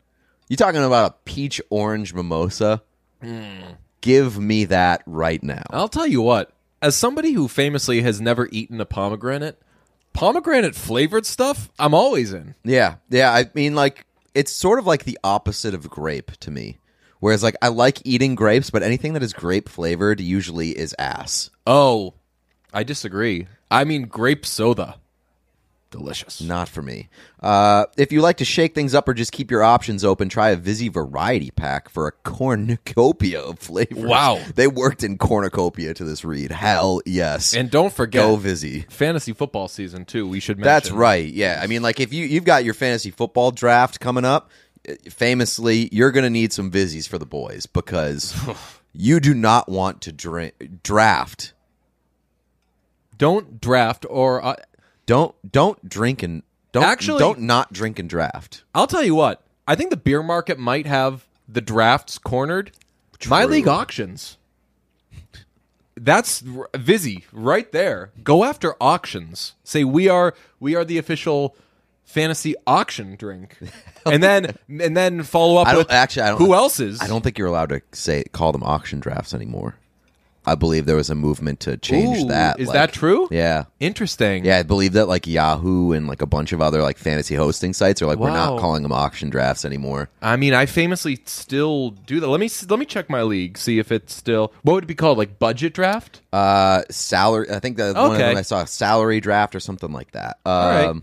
[0.48, 2.82] you talking about a peach orange mimosa?
[4.00, 5.64] Give me that right now.
[5.70, 6.52] I'll tell you what.
[6.80, 9.60] As somebody who famously has never eaten a pomegranate,
[10.18, 12.56] pomegranate flavored stuff, I'm always in.
[12.64, 13.32] Yeah, yeah.
[13.32, 14.04] I mean, like
[14.34, 16.78] it's sort of like the opposite of grape to me.
[17.20, 21.50] Whereas, like, I like eating grapes, but anything that is grape flavored usually is ass.
[21.66, 22.14] Oh,
[22.72, 23.48] I disagree.
[23.70, 25.00] I mean, grape soda.
[25.90, 26.42] Delicious.
[26.42, 27.08] Not for me.
[27.40, 30.50] Uh, if you like to shake things up or just keep your options open, try
[30.50, 34.04] a Vizzy variety pack for a cornucopia of flavors.
[34.04, 34.38] Wow.
[34.54, 36.50] They worked in cornucopia to this read.
[36.52, 37.54] Hell yes.
[37.54, 38.82] And don't forget Go Vizzy.
[38.90, 40.28] fantasy football season too.
[40.28, 41.26] We should mention That's right.
[41.26, 41.58] Yeah.
[41.62, 44.50] I mean, like, if you, you've got your fantasy football draft coming up,
[44.86, 48.36] uh, famously, you're going to need some Vizzies for the boys because
[48.92, 51.54] you do not want to drink, draft.
[53.16, 54.56] Don't draft or uh,
[55.08, 56.42] Don't don't drink and
[56.72, 58.62] don't Actually- don't not drink and draft.
[58.74, 59.42] I'll tell you what.
[59.66, 62.72] I think the beer market might have the drafts cornered.
[63.26, 63.52] My True.
[63.52, 64.36] league auctions.
[65.96, 68.12] That's r- Vizzy right there.
[68.22, 69.54] Go after auctions.
[69.64, 71.56] Say we are we are the official
[72.04, 73.56] fantasy auction drink,
[74.06, 76.22] and then and then follow up I don't with actually.
[76.22, 76.38] I don't.
[76.38, 77.00] who else is.
[77.00, 79.74] I don't think you're allowed to say call them auction drafts anymore.
[80.48, 82.58] I believe there was a movement to change Ooh, that.
[82.60, 83.28] Is like- that true?
[83.30, 83.64] Yeah.
[83.80, 84.44] Interesting.
[84.44, 87.72] Yeah, I believe that like Yahoo and like a bunch of other like fantasy hosting
[87.72, 90.08] sites are like we're not calling them auction drafts anymore.
[90.20, 92.28] I mean, I famously still do that.
[92.28, 94.94] Let me let me check my league, see if it's still what would it be
[94.94, 96.20] called, like budget draft.
[96.32, 97.46] Uh, salary.
[97.50, 98.28] I think that one of Okay.
[98.28, 100.38] them I saw salary draft or something like that.
[100.44, 101.02] Um, right.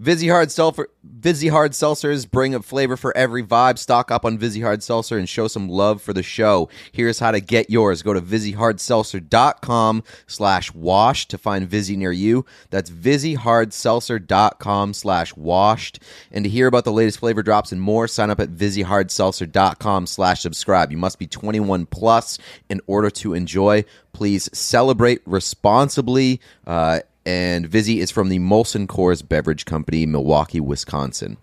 [0.00, 3.76] Vizzy Hard Seltzer, Vizzy Hard Seltzers bring a flavor for every vibe.
[3.76, 6.70] Stock up on Vizzy Hard Seltzer and show some love for the show.
[6.90, 8.02] Here's how to get yours.
[8.02, 12.46] Go to VizzyHardSeltzer.com slash wash to find Vizzy near you.
[12.70, 16.02] That's VizzyHardSeltzer.com slash washed.
[16.32, 20.40] And to hear about the latest flavor drops and more, sign up at VizzyHardSeltzer.com slash
[20.40, 20.90] subscribe.
[20.90, 22.38] You must be 21 plus
[22.70, 23.84] in order to enjoy.
[24.14, 26.40] Please celebrate responsibly.
[26.66, 31.36] Uh, and Vizzy is from the Molson Coors Beverage Company, Milwaukee, Wisconsin.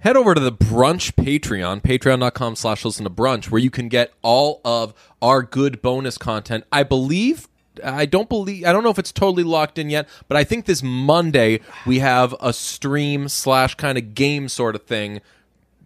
[0.00, 4.12] head over to the brunch patreon patreon.com slash listen to brunch where you can get
[4.22, 4.92] all of
[5.22, 6.64] our good bonus content.
[6.70, 7.48] I believe
[7.82, 10.66] i don't believe i don't know if it's totally locked in yet but i think
[10.66, 15.22] this monday we have a stream slash kind of game sort of thing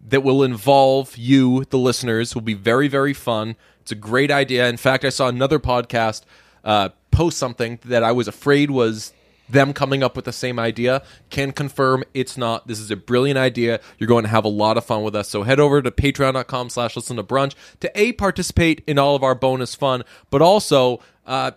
[0.09, 2.35] that will involve you the listeners.
[2.35, 3.55] Will be very very fun.
[3.81, 4.67] It's a great idea.
[4.67, 6.23] In fact i saw another podcast
[6.65, 9.13] uh, post something that i was afraid was
[9.49, 12.67] them coming up with the same idea can confirm it's not.
[12.67, 13.79] This is a brilliant idea.
[13.97, 15.29] You're going to have a lot of fun with us.
[15.29, 19.23] So head over to patreon.com slash listen to brunch to a participate in all of
[19.23, 21.51] our bonus fun but also uh,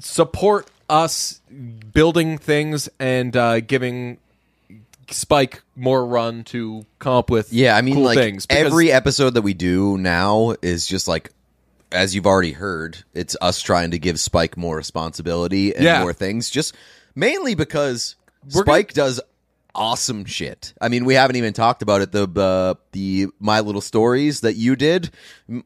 [0.00, 1.40] support us
[1.92, 4.16] building things and uh, giving
[5.10, 8.46] spike more run to come up with Yeah, I mean, cool like things.
[8.46, 11.30] Because- every episode that we do now is just like,
[11.92, 16.00] as you've already heard, it's us trying to give Spike more responsibility and Yeah.
[16.00, 16.50] more things.
[16.50, 16.74] Just
[17.14, 18.16] mainly because
[18.54, 19.20] We're Spike does
[19.74, 20.74] awesome shit.
[20.80, 22.12] I mean, we haven't even talked about it.
[22.12, 25.10] The uh, the My Little Stories that you did.
[25.48, 25.64] M-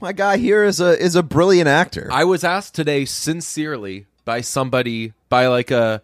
[0.00, 2.08] My guy here is a is a brilliant actor.
[2.12, 6.02] I was asked today sincerely by somebody by like a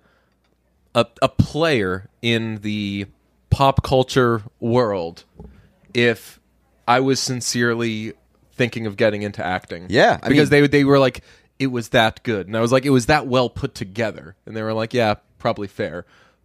[0.95, 3.07] a, a player in the
[3.51, 5.25] pop culture world
[5.95, 6.41] if
[6.89, 8.15] I was sincerely
[8.61, 9.87] thinking of getting into acting.
[9.89, 11.25] Yeah, I because they they were like
[11.59, 14.55] it was that good, and I was like it was that well put together, and
[14.55, 16.05] they were like yeah, probably fair,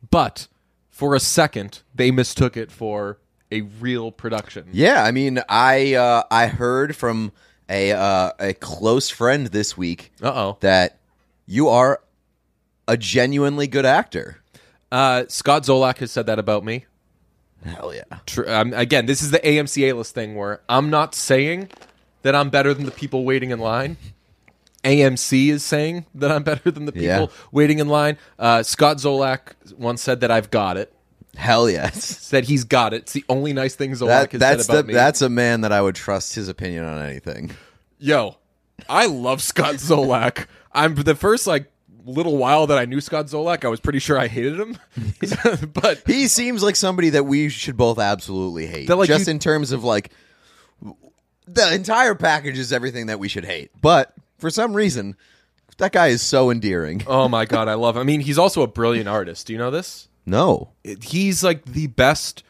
[0.09, 0.47] but
[0.89, 3.17] for a second they mistook it for
[3.51, 4.69] a real production.
[4.71, 7.33] Yeah, I mean, I uh, I heard from
[7.67, 10.55] a uh, a close friend this week oh.
[10.61, 10.99] that
[11.45, 12.01] you are
[12.87, 14.41] a genuinely good actor.
[14.89, 16.85] Uh, Scott Zolak has said that about me.
[17.65, 18.19] Hell yeah.
[18.25, 21.69] Tr- um, again, this is the AMC A list thing where I'm not saying
[22.25, 23.97] that I'm better than the people waiting in line.
[24.83, 27.25] AMC is saying that I'm better than the people Yeah.
[27.51, 28.17] waiting in line.
[28.37, 30.91] Uh, Scott Zolak once said that I've got it.
[31.35, 32.03] Hell yes.
[32.21, 33.03] Said he's got it.
[33.03, 34.93] It's the only nice thing Zolak That, has that's said about the me.
[34.93, 37.51] that's a man that I would trust his opinion on anything.
[37.99, 38.37] Yo,
[38.87, 40.45] I love Scott Zolak.
[40.71, 41.69] I'm the first like
[42.05, 44.77] little while that I knew Scott Zolak, I was pretty sure I hated him.
[45.73, 48.87] but He seems like somebody that we should both absolutely hate.
[48.87, 50.11] That, like, just you- in terms of like
[51.47, 53.71] the entire package is everything that we should hate.
[53.81, 55.15] But for some reason,
[55.77, 57.03] that guy is so endearing.
[57.07, 57.95] oh my god, I love.
[57.95, 58.01] Him.
[58.01, 59.47] I mean, he's also a brilliant artist.
[59.47, 60.07] Do you know this?
[60.25, 60.71] No.
[61.01, 62.43] He's like the best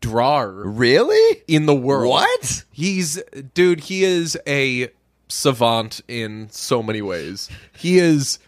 [0.00, 1.42] drawer Really?
[1.48, 2.10] in the world.
[2.10, 2.64] What?
[2.72, 3.22] He's
[3.54, 4.88] dude, he is a
[5.28, 7.48] savant in so many ways.
[7.76, 8.38] He is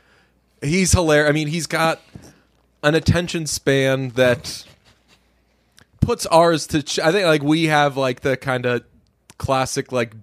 [0.62, 1.30] he's hilarious.
[1.30, 2.00] I mean, he's got
[2.82, 4.64] an attention span that
[6.00, 8.82] puts ours to ch- I think like we have like the kind of
[9.38, 10.14] classic like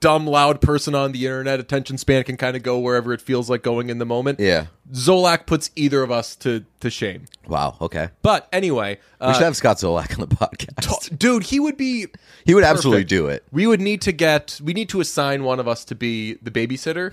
[0.00, 3.48] dumb loud person on the internet attention span can kind of go wherever it feels
[3.48, 4.40] like going in the moment.
[4.40, 4.66] Yeah.
[4.92, 7.26] Zolak puts either of us to to shame.
[7.46, 7.76] Wow.
[7.80, 8.08] Okay.
[8.22, 11.16] But anyway, We uh, should have Scott Zolak on the podcast.
[11.18, 12.06] dude, he would be
[12.44, 13.44] He would absolutely do it.
[13.52, 16.50] We would need to get we need to assign one of us to be the
[16.50, 17.12] babysitter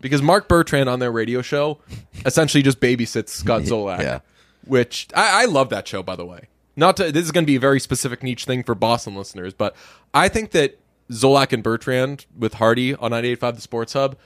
[0.00, 1.78] because Marc Bertrand on their radio show
[2.26, 4.00] essentially just babysits Scott Zolak.
[4.00, 4.20] Yeah.
[4.66, 6.48] Which I, I love that show by the way.
[6.76, 9.54] Not to this is going to be a very specific niche thing for Boston listeners,
[9.54, 9.74] but
[10.12, 10.78] I think that
[11.10, 14.16] Zolak and Bertrand with Hardy on 98.5 The Sports Hub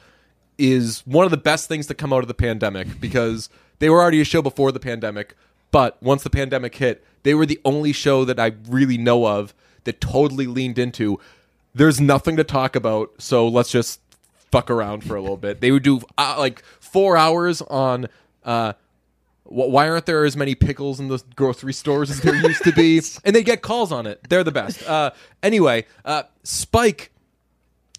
[0.58, 4.00] is one of the best things to come out of the pandemic because they were
[4.00, 5.34] already a show before the pandemic,
[5.70, 9.54] but once the pandemic hit, they were the only show that I really know of
[9.84, 11.18] that totally leaned into
[11.74, 14.00] there's nothing to talk about, so let's just
[14.50, 15.60] fuck around for a little bit.
[15.60, 18.08] They would do uh, like 4 hours on
[18.44, 18.74] uh
[19.52, 23.00] why aren't there as many pickles in the grocery stores as there used to be?
[23.24, 24.20] And they get calls on it.
[24.28, 24.86] They're the best.
[24.88, 25.10] Uh,
[25.42, 27.12] anyway, uh, Spike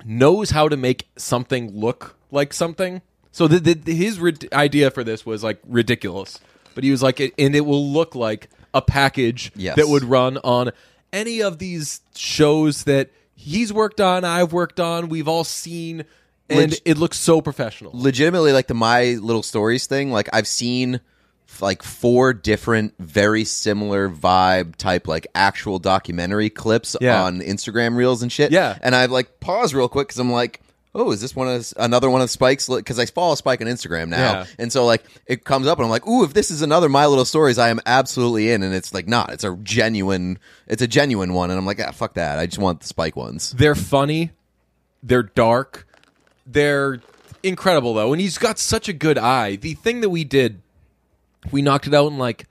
[0.05, 3.01] knows how to make something look like something.
[3.31, 6.39] So the, the, his rid- idea for this was like ridiculous,
[6.75, 9.75] but he was like, it, and it will look like a package Yes.
[9.75, 10.71] that would run on
[11.11, 16.05] any of these shows that he's worked on, I've worked on, we've all seen,
[16.49, 17.91] and Leg- it looks so professional.
[17.93, 20.99] legitimately like the my little stories thing like i've seen
[21.61, 27.23] like four different very similar vibe type like actual documentary clips Yeah.
[27.23, 28.77] on instagram reels and shit Yeah.
[28.81, 30.59] and i've like paused real quick because i'm like
[30.95, 32.69] oh, is this one of another one of Spike's?
[32.69, 34.45] Because I follow Spike on Instagram now, Yeah.
[34.59, 37.07] and so like it comes up, and I'm like, ooh, if this is another My
[37.07, 38.61] Little Stories, I am absolutely in.
[38.61, 39.31] And it's like not.
[39.31, 40.37] It's a genuine.
[40.67, 42.37] It's a genuine one, and I'm like, ah, fuck that.
[42.37, 43.53] I just want the Spike ones.
[43.57, 44.33] They're funny.
[45.01, 45.87] They're dark.
[46.45, 47.01] They're
[47.41, 49.55] incredible though, and he's got such a good eye.
[49.55, 50.61] The thing that we did,
[51.51, 52.45] we knocked it out in like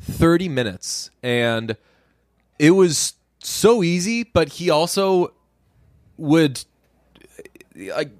[0.00, 1.76] thirty minutes, and
[2.58, 4.22] it was so easy.
[4.24, 5.32] But he also
[6.16, 6.64] would
[7.78, 8.10] uh, like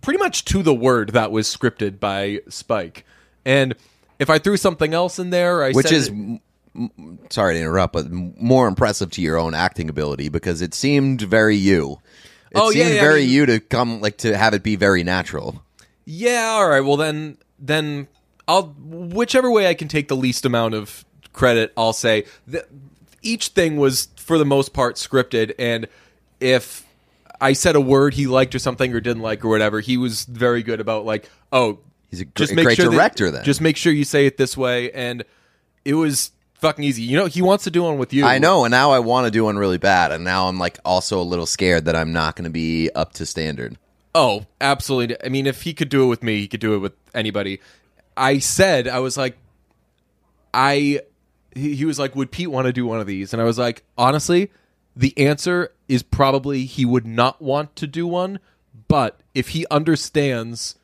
[0.00, 3.04] pretty much to the word that was scripted by Spike,
[3.44, 3.74] and
[4.18, 6.40] if I threw something else in there, I which is it- m-
[6.76, 11.22] m- sorry to interrupt, but more impressive to your own acting ability because it seemed
[11.22, 11.98] very you.
[12.50, 14.62] It Oh, yeah, seemed yeah, I very mean- you to come like to have it
[14.62, 15.62] be very natural.
[16.04, 16.80] Yeah, all right.
[16.80, 18.08] Well, then, then
[18.50, 21.72] I'll whichever way I can take the least amount of credit.
[21.76, 22.66] I'll say that
[23.22, 25.86] each thing was for the most part scripted, and
[26.40, 26.84] if
[27.40, 30.24] I said a word he liked or something or didn't like or whatever, he was
[30.24, 31.78] very good about like, oh,
[32.10, 33.44] He's a gr- just make great sure that- director then.
[33.44, 35.24] Just make sure you say it this way, and
[35.84, 37.02] it was fucking easy.
[37.02, 38.24] You know, he wants to do one with you.
[38.24, 40.80] I know, and now I want to do one really bad, and now I'm like
[40.84, 43.76] also a little scared that I'm not going to be up to standard.
[44.12, 45.16] Oh, absolutely.
[45.24, 47.60] I mean, if he could do it with me, he could do it with anybody.
[48.20, 49.38] I said, I was like,
[50.52, 51.00] I,
[51.54, 53.32] he, he was like, would Pete want to do one of these?
[53.32, 54.50] And I was like, honestly,
[54.94, 58.38] the answer is probably he would not want to do one.
[58.88, 60.76] But if he understands,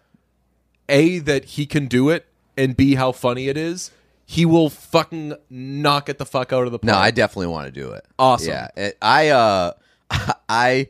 [0.89, 3.91] A, that he can do it, and B, how funny it is,
[4.25, 6.87] he will fucking knock it the fuck out of the park.
[6.87, 8.07] No, I definitely want to do it.
[8.19, 8.49] Awesome.
[8.49, 9.73] Yeah, it, I uh,
[10.49, 10.89] I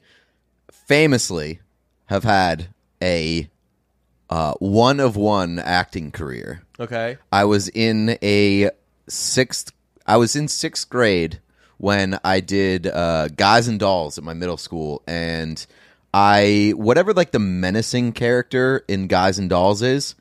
[0.70, 1.61] famously
[2.06, 2.68] have had
[3.02, 3.50] a
[4.30, 6.62] uh, one of one acting career.
[6.78, 7.18] Okay.
[7.32, 8.70] I was in a
[9.08, 9.72] sixth.
[10.06, 11.40] I was in sixth grade
[11.78, 15.64] when I did uh, Guys and Dolls at my middle school, and
[16.14, 20.14] I whatever like the menacing character in Guys and Dolls is,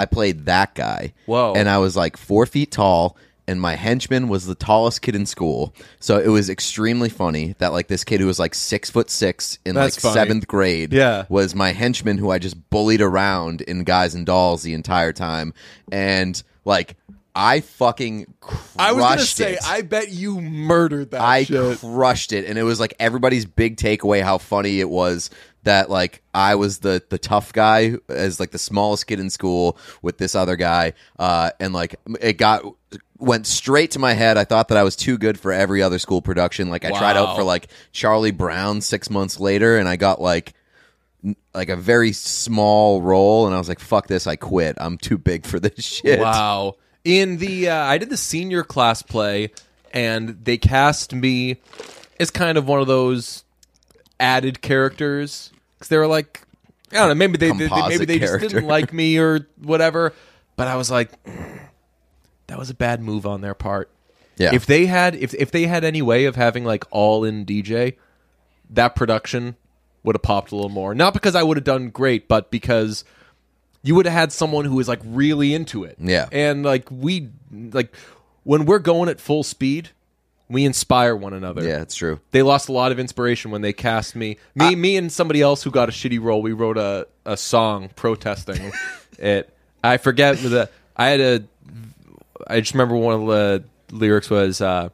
[0.00, 1.12] I played that guy.
[1.26, 1.52] Whoa.
[1.54, 3.16] And I was like four feet tall.
[3.48, 7.72] And my henchman was the tallest kid in school, so it was extremely funny that
[7.72, 10.14] like this kid who was like six foot six in That's like funny.
[10.14, 11.24] seventh grade, Yeah.
[11.28, 15.54] was my henchman who I just bullied around in Guys and Dolls the entire time,
[15.90, 16.96] and like
[17.34, 19.58] I fucking crushed I was gonna say, it.
[19.66, 21.78] I bet you murdered that I shit.
[21.80, 25.30] crushed it, and it was like everybody's big takeaway how funny it was
[25.64, 29.78] that like I was the the tough guy as like the smallest kid in school
[30.02, 32.64] with this other guy, uh, and like it got
[33.22, 34.36] went straight to my head.
[34.36, 36.68] I thought that I was too good for every other school production.
[36.70, 40.54] Like I tried out for like Charlie Brown six months later, and I got like
[41.54, 44.26] like a very small role, and I was like, "Fuck this!
[44.26, 44.76] I quit.
[44.80, 46.76] I'm too big for this shit." Wow.
[47.04, 49.50] In the uh, I did the senior class play,
[49.92, 51.56] and they cast me
[52.20, 53.44] as kind of one of those
[54.20, 56.42] added characters because they were like,
[56.92, 60.12] I don't know, maybe they, they- maybe they just didn't like me or whatever.
[60.54, 61.60] But I was like, "Mm,
[62.52, 63.88] that was a bad move on their part.
[64.36, 64.54] Yeah.
[64.54, 67.96] If they had if if they had any way of having like all in DJ,
[68.68, 69.56] that production
[70.02, 70.94] would have popped a little more.
[70.94, 73.04] Not because I would have done great, but because
[73.82, 75.96] you would have had someone who was like really into it.
[75.98, 76.28] Yeah.
[76.30, 77.94] And like we like
[78.42, 79.88] when we're going at full speed,
[80.50, 81.64] we inspire one another.
[81.64, 82.20] yeah, it's true.
[82.32, 84.36] They lost a lot of inspiration when they cast me.
[84.54, 87.88] Me me and somebody else who got a shitty role, we wrote a, a song
[87.96, 88.72] protesting
[89.18, 89.48] it.
[89.82, 91.44] I forget the I had a
[92.46, 94.88] I just remember one of the lyrics was uh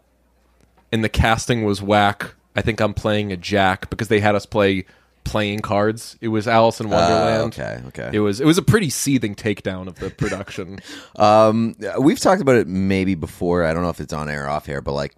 [0.90, 2.34] and the casting was whack.
[2.56, 4.84] I think I'm playing a jack because they had us play
[5.24, 6.16] playing cards.
[6.20, 7.58] It was Alice in Wonderland.
[7.58, 8.10] Uh, okay, okay.
[8.12, 10.80] It was it was a pretty seething takedown of the production.
[11.16, 13.64] Um, we've talked about it maybe before.
[13.64, 15.16] I don't know if it's on air or off air, but like,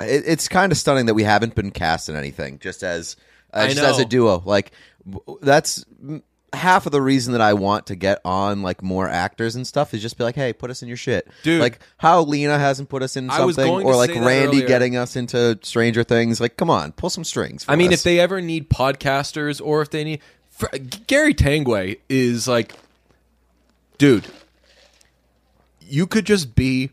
[0.00, 3.16] it, it's kind of stunning that we haven't been cast in anything, just as
[3.52, 4.42] uh, just as a duo.
[4.44, 4.72] Like,
[5.40, 5.84] that's
[6.52, 9.92] half of the reason that I want to get on like more actors and stuff
[9.92, 11.60] is just be like, hey, put us in your shit, Dude.
[11.60, 14.26] Like how Lena hasn't put us in I was something, going or like say that
[14.26, 14.68] Randy earlier.
[14.68, 16.40] getting us into Stranger Things.
[16.40, 17.64] Like, come on, pull some strings.
[17.64, 17.98] For I mean, us.
[18.00, 20.74] if they ever need podcasters or if they need fr-
[21.06, 22.72] Gary Tangway is like,
[23.98, 24.26] dude,
[25.80, 26.90] you could just be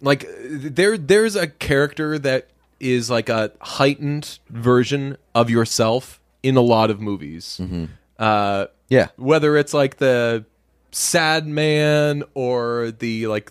[0.00, 0.98] like there.
[0.98, 2.48] There's a character that
[2.80, 7.60] is like a heightened version of yourself in a lot of movies.
[8.18, 10.44] Uh, yeah, whether it's like the
[10.92, 13.50] sad man or the like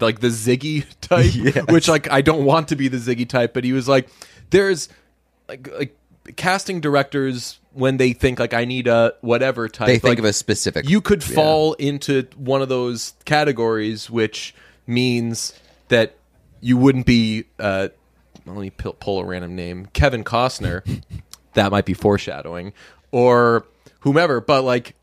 [0.00, 3.64] like the Ziggy type, which like I don't want to be the Ziggy type, but
[3.64, 4.08] he was like,
[4.50, 4.88] there's
[5.48, 5.96] like like
[6.36, 9.88] casting directors when they think like I need a whatever type.
[9.88, 10.88] they think like, of a specific.
[10.88, 14.54] you could fall into one of those categories, which
[14.86, 16.16] means that
[16.60, 17.44] you wouldn't be.
[17.58, 17.88] Uh,
[18.46, 21.02] let me pull a random name: Kevin Costner.
[21.54, 22.72] that might be foreshadowing,
[23.12, 23.64] or
[24.04, 24.94] whomever, but like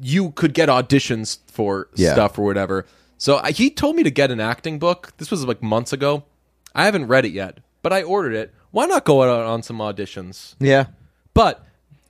[0.00, 2.12] you could get auditions for Yeah.
[2.14, 2.86] stuff or whatever.
[3.18, 5.12] So I, he told me to get an acting book.
[5.18, 6.24] This was like months ago.
[6.74, 8.52] I haven't read it yet, but I ordered it.
[8.70, 10.54] Why not go out on some auditions?
[10.58, 10.86] Yeah.
[11.34, 11.64] But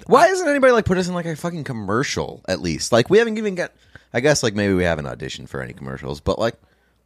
[0.07, 2.93] Why isn't anybody like put us in like a fucking commercial at least?
[2.93, 3.73] Like we haven't even got.
[4.15, 6.55] I guess like maybe we haven't auditioned for any commercials, but like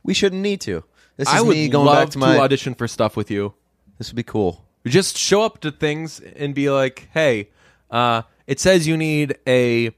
[0.02, 0.82] we shouldn't need to.
[1.16, 2.38] This is I would me going love back to to, my.
[2.38, 3.54] audition for stuff with you.
[3.98, 4.64] this would be cool.
[4.86, 7.48] Just show up to things and be like, "Hey,
[7.90, 9.90] uh, it says you need a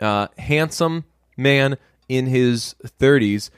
[0.00, 1.04] uh, handsome
[1.36, 1.76] man
[2.08, 3.50] in his 30s."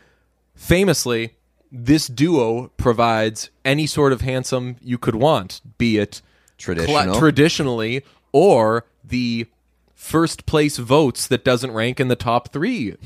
[0.55, 1.35] Famously,
[1.73, 6.21] this duo provides any sort of handsome you could want, be it
[6.59, 7.19] Traditional.
[7.19, 9.47] traditionally or the
[9.95, 12.97] first place votes that doesn't rank in the top three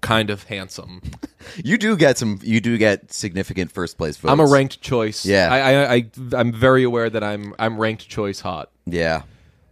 [0.00, 1.00] kind of handsome.
[1.64, 2.38] You do get some.
[2.42, 4.30] You do get significant first place votes.
[4.30, 5.24] I'm a ranked choice.
[5.24, 5.48] Yeah.
[5.50, 8.70] I, I, I I'm very aware that I'm I'm ranked choice hot.
[8.84, 9.22] Yeah.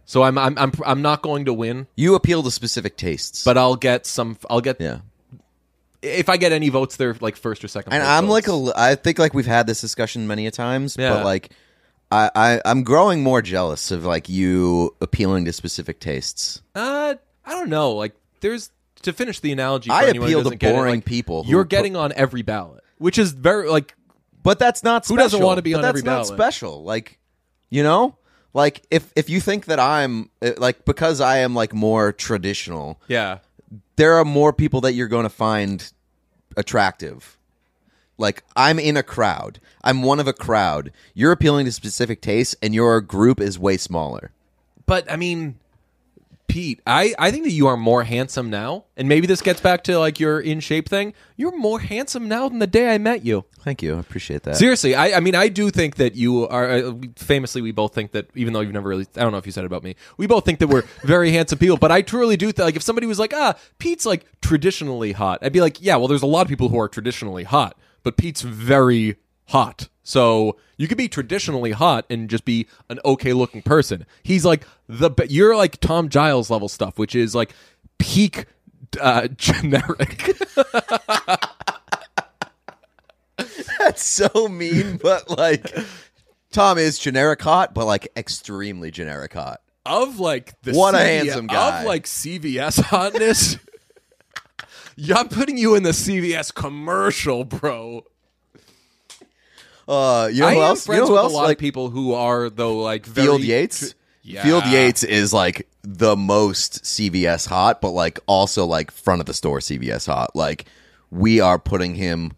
[0.09, 3.59] So I'm I'm I'm I'm not going to win, You appeal to specific tastes, but
[3.59, 4.37] I'll get some.
[4.49, 5.01] I'll get yeah.
[6.01, 7.93] if I get any votes, they're like first or second.
[7.93, 8.51] And place I'm like a.
[8.51, 8.65] votes.
[8.67, 11.13] li- I think like we've had this discussion many a times, Yeah.
[11.13, 11.51] but like.
[12.11, 16.63] I, I I'm growing more jealous of like you appealing to specific tastes.
[16.73, 17.13] Uh,
[17.45, 17.91] I don't know.
[17.91, 18.71] Like, there's
[19.03, 19.89] to finish the analogy.
[19.91, 21.69] For I anyone who appeal to doesn't get it, boring like, people who You're put-
[21.69, 23.93] getting on every ballot, which is very like
[24.41, 25.23] But that's not Who special.
[25.25, 26.27] doesn't wanna be But on that's every not ballot?
[26.29, 26.83] special.
[26.83, 27.19] Like,
[27.69, 28.17] you know,
[28.53, 32.99] like if if you think that I'm uh, like because I am like more traditional,
[33.07, 33.39] yeah.
[33.95, 35.91] there are more people that you're going to find
[36.57, 37.37] attractive.
[38.17, 39.59] Like I'm in a crowd.
[39.83, 40.91] I'm one of a crowd.
[41.13, 44.31] You're appealing to specific tastes, and your group is way smaller.
[44.85, 45.59] But I mean,
[46.49, 49.83] Pete, I, I think that you are more handsome now, and maybe this gets back
[49.83, 51.13] to like your in shape thing.
[51.37, 53.45] You're more handsome now than the day I met you.
[53.59, 53.95] Thank you.
[53.95, 54.57] I appreciate that.
[54.57, 56.69] Seriously, I, I mean, I do think that you are.
[56.69, 59.45] Uh, famously, we both think that, even though you've never really, I don't know if
[59.45, 61.77] you said it about me, we both think that we're very handsome people.
[61.77, 65.39] But I truly do think, like, if somebody was like, ah, Pete's like traditionally hot,
[65.43, 68.17] I'd be like, yeah, well, there's a lot of people who are traditionally hot, but
[68.17, 69.17] Pete's very
[69.49, 69.89] hot.
[70.03, 74.05] So you could be traditionally hot and just be an okay looking person.
[74.23, 77.53] He's like the, you're like Tom Giles level stuff, which is like
[77.99, 78.45] peak
[78.99, 80.31] uh, generic.
[83.79, 85.75] That's so mean, but like
[86.51, 89.61] Tom is generic hot, but like extremely generic hot.
[89.85, 91.81] of like the What a handsome guy.
[91.81, 93.57] of like CVS hotness.
[94.95, 98.05] yeah, I'm putting you in the CVS commercial, bro.
[99.89, 100.87] Uh, you know I who am else?
[100.87, 101.33] You friends know who with else?
[101.33, 103.95] a lot Like of people who are though like very Field Yates.
[104.21, 104.43] Yeah.
[104.43, 109.33] Field Yates is like the most CVS hot, but like also like front of the
[109.33, 110.35] store CVS hot.
[110.35, 110.65] Like
[111.09, 112.33] we are putting him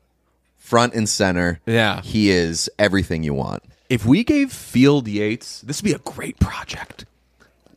[0.58, 1.60] front and center.
[1.66, 2.02] Yeah.
[2.02, 3.64] He is everything you want.
[3.90, 7.04] If we gave Field Yates, this would be a great project.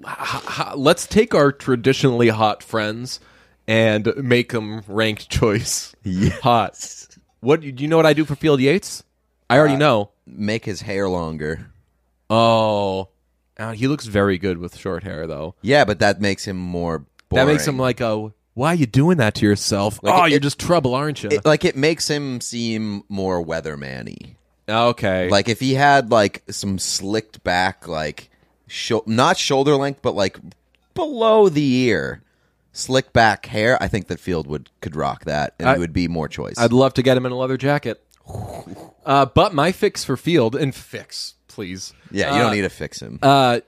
[0.06, 3.18] H- h- Let's take our traditionally hot friends
[3.66, 5.94] and make them ranked choice
[6.42, 7.06] hot.
[7.40, 7.96] What do you know?
[7.96, 9.02] What I do for Field Yates?
[9.50, 10.10] I Uh, already know.
[10.26, 11.70] Make his hair longer.
[12.30, 13.08] Oh,
[13.56, 15.54] Uh, he looks very good with short hair, though.
[15.62, 17.46] Yeah, but that makes him more boring.
[17.46, 20.00] That makes him like, oh, why are you doing that to yourself?
[20.02, 21.28] Like, oh, it- you're just trouble, aren't you?
[21.30, 24.34] It- like it makes him seem more weatherman-y.
[24.68, 25.28] okay.
[25.28, 28.28] Like if he had like some slicked back, like
[28.66, 30.38] sho- not shoulder length, but like
[30.94, 32.22] below the ear,
[32.72, 35.92] slick back hair, I think that Field would could rock that, and I- it would
[35.92, 36.58] be more choice.
[36.58, 38.03] I'd love to get him in a leather jacket.
[39.06, 41.92] Uh, but my fix for Field and fix, please.
[42.10, 43.18] yeah, you Uh, don't need to fix him.
[43.22, 43.60] Uh,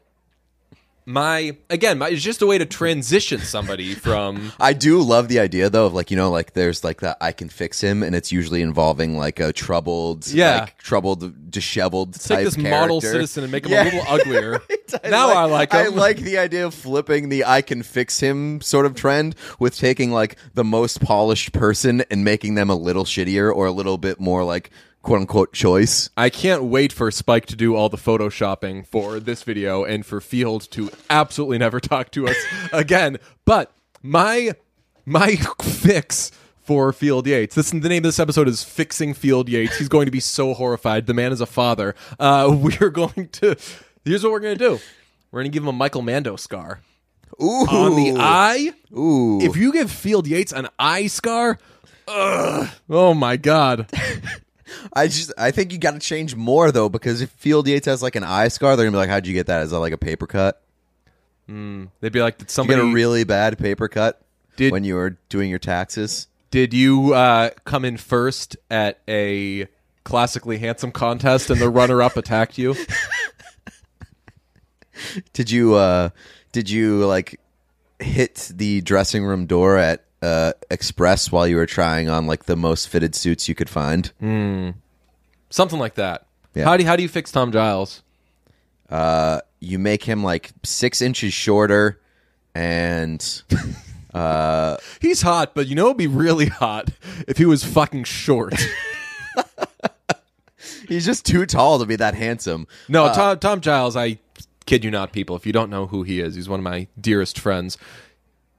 [1.08, 4.52] my again, my, it's just a way to transition somebody from.
[4.58, 7.30] I do love the idea though of like you know like there's like that I
[7.32, 10.60] can fix him, and it's usually involving like a troubled, Yeah.
[10.60, 13.82] like, troubled, disheveled Take type this model citizen and make him Yeah.
[13.82, 14.60] a little uglier.
[15.08, 15.78] now I like him.
[15.80, 19.76] I like the idea of flipping the I can fix him sort of trend with
[19.78, 23.96] taking like the most polished person and making them a little shittier or a little
[23.96, 24.70] bit more like
[25.06, 26.10] quote unquote choice.
[26.16, 30.20] I can't wait for Spike to do all the photoshopping for this video and for
[30.20, 32.36] Field to absolutely never talk to us
[32.72, 33.18] again.
[33.44, 34.56] But my
[35.04, 37.54] my fix for Field Yates.
[37.54, 39.78] This the name of this episode is Fixing Field Yates.
[39.78, 41.06] He's going to be so horrified.
[41.06, 41.94] The man is a father.
[42.18, 43.56] Uh, we're going to
[44.04, 44.80] here's what we're going to do.
[45.30, 46.80] We're going to give him a Michael Mando scar
[47.40, 47.64] Ooh.
[47.68, 48.72] on the eye.
[48.92, 49.40] Ooh.
[49.40, 51.60] If you give Field Yates an eye scar,
[52.08, 53.88] ugh, oh my god.
[54.92, 58.02] I just I think you got to change more though because if Field Yates has
[58.02, 59.62] like an eye scar, they're gonna be like, "How'd you get that?
[59.62, 60.60] Is that like a paper cut?
[61.48, 64.20] They'd be like, did You somebody get a really bad paper cut
[64.56, 69.66] Did- when you were doing your taxes." Did you uh, come in first at a
[70.04, 72.74] classically handsome contest and the runner up attacked you?
[75.32, 76.10] Did you uh
[76.52, 77.38] Did you like
[77.98, 82.56] hit the dressing room door at uh, Express while you were trying on like the
[82.56, 84.12] most fitted suits you could find?
[85.50, 86.26] Something like that.
[86.54, 86.64] Yeah.
[86.64, 88.02] How do you, how do you fix Tom Giles?
[88.88, 92.00] Uh, You make him like six inches shorter,
[92.54, 93.42] and
[94.14, 96.90] uh, He's hot, but you know it'd be really hot
[97.28, 98.54] if he was fucking short.
[100.88, 102.66] he's just too tall to be that handsome.
[102.88, 104.18] No, Tom, Tom Giles, I
[104.66, 105.36] kid you not, people.
[105.36, 107.76] If you don't know who he is, he's one of my dearest friends.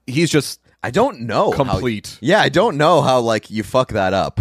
[0.05, 2.17] He's just I don't know how- Complete.
[2.21, 4.39] yeah, I don't know how like you fuck that up.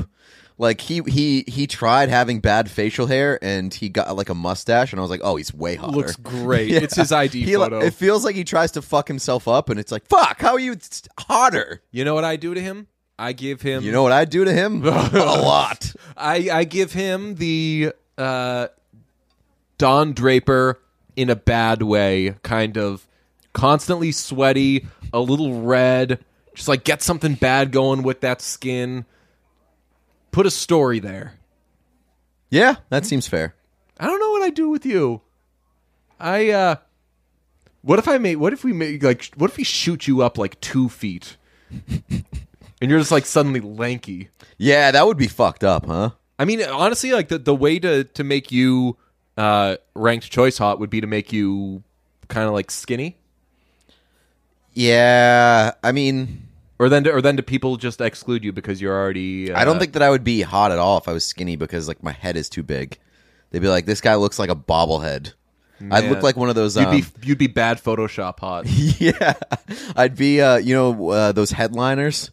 [0.59, 4.93] Like he he he tried having bad facial hair and he got like a mustache
[4.93, 5.93] and I was like, oh, he's way hotter.
[5.97, 6.71] looks great.
[6.71, 7.81] It's his ID He, photo.
[7.81, 10.59] It feels like he tries to fuck himself up and it's like, fuck, how are
[10.59, 10.77] you
[11.19, 11.83] hotter?
[11.91, 12.87] you know what I do to him?
[13.19, 13.83] I give him.
[13.83, 14.83] You know what I do to him?
[14.87, 15.93] a lot.
[16.17, 18.69] I I give him the uh,
[19.79, 20.81] Don Draper
[21.17, 23.07] in a bad way, kind of
[23.53, 26.25] constantly sweaty, a little red,
[26.57, 29.05] just like get something bad going with that skin.
[30.33, 31.35] Put a story there.
[32.51, 33.55] Yeah, that seems fair.
[34.01, 35.21] I don't know what I do with you.
[36.19, 36.77] I uh
[37.83, 40.37] what if I made what if we make like what if we shoot you up
[40.39, 41.37] like two feet?
[42.11, 44.31] and you're just like suddenly lanky.
[44.59, 46.11] Yeah, that would be fucked up, huh?
[46.39, 48.97] I mean, honestly, like the, the way to, to make you
[49.37, 51.83] uh, ranked choice hot would be to make you
[52.29, 53.17] kind of like skinny,
[54.73, 56.46] Yeah, I mean,
[56.79, 59.53] or then to, or then do people just exclude you because you're already?
[59.53, 61.57] Uh, I don't think that I would be hot at all if I was skinny
[61.57, 62.99] because like my head is too big.
[63.51, 65.33] They'd be like, this guy looks like a bobblehead.
[65.79, 66.11] I'd Man.
[66.11, 66.75] look like one of those.
[66.77, 68.67] you'd Um, be you'd be bad Photoshop hot.
[68.99, 69.35] yeah,
[69.95, 70.41] I'd be.
[70.41, 72.31] Uh, you know uh, those headliners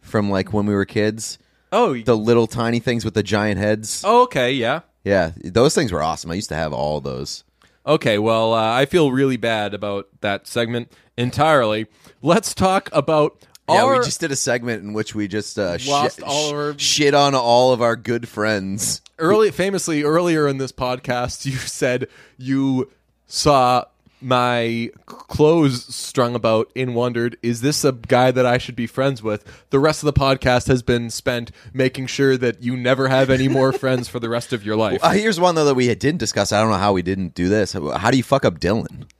[0.00, 1.38] from like when we were kids.
[1.72, 4.02] oh, The little tiny things with the giant heads.
[4.04, 6.30] oh, okay, yeah, Yeah, those things were awesome.
[6.30, 7.44] I used to have all those.
[7.86, 8.18] okay.
[8.18, 11.86] Well, uh, I feel really bad about that segment entirely.
[12.20, 13.98] Let's talk about Yeah, our.
[13.98, 17.14] we just did a segment in which we just uh, Lost shit, all our- shit
[17.14, 19.00] on all of our good friends.
[19.18, 22.08] early famously earlier in this podcast you said
[22.38, 22.90] you
[23.28, 23.84] saw
[24.20, 29.22] my clothes strung about and wondered is this a guy that I should be friends
[29.22, 33.30] with the rest of the podcast has been spent making sure that you never have
[33.30, 35.92] any more friends for the rest of your life Uh, here's one though that we
[35.94, 36.52] didn't discuss.
[36.52, 37.72] I don't know how we didn't do this.
[37.74, 39.04] How do you fuck up Dylan?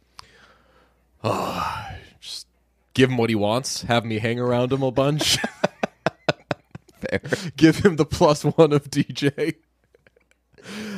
[2.95, 5.39] give him what he wants have me hang around him a bunch
[7.57, 9.57] give him the plus one of DJ.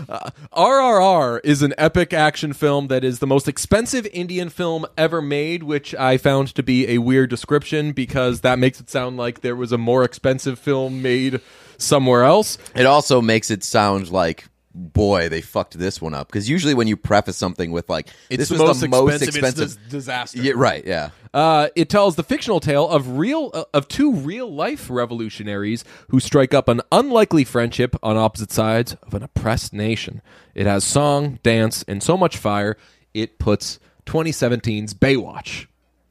[0.08, 5.22] Uh, RRR is an epic action film that is the most expensive Indian film ever
[5.22, 9.40] made, which I found to be a weird description because that makes it sound like
[9.40, 11.40] there was a more expensive film made
[11.78, 12.58] somewhere else.
[12.74, 16.28] It also makes it sound like, boy, they fucked this one up.
[16.28, 19.22] Because usually when you preface something with like, It's this was the most the most
[19.22, 20.40] expensive, it's disaster.
[20.40, 20.84] yeah, right.
[20.84, 21.10] Yeah.
[21.32, 26.20] Uh, it tells the fictional tale of real uh, of two real life revolutionaries who
[26.20, 30.22] strike up an unlikely friendship on opposite sides of an oppressed nation.
[30.54, 32.76] It has song, dance, and so much fire.
[33.14, 35.66] It puts 2017's Baywatch,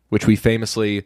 [0.10, 1.06] which we famously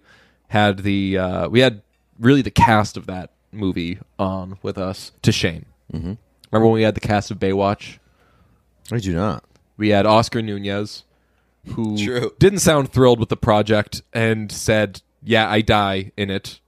[0.50, 1.82] had the uh, we had
[2.20, 5.66] really the cast of that movie on with us to shame.
[5.94, 6.14] Mm-hmm.
[6.52, 7.98] Remember when we had the cast of Baywatch?
[8.92, 9.44] I do not.
[9.78, 11.04] We had Oscar Nunez,
[11.74, 12.32] who True.
[12.40, 16.60] didn't sound thrilled with the project and said, "Yeah, I die in it.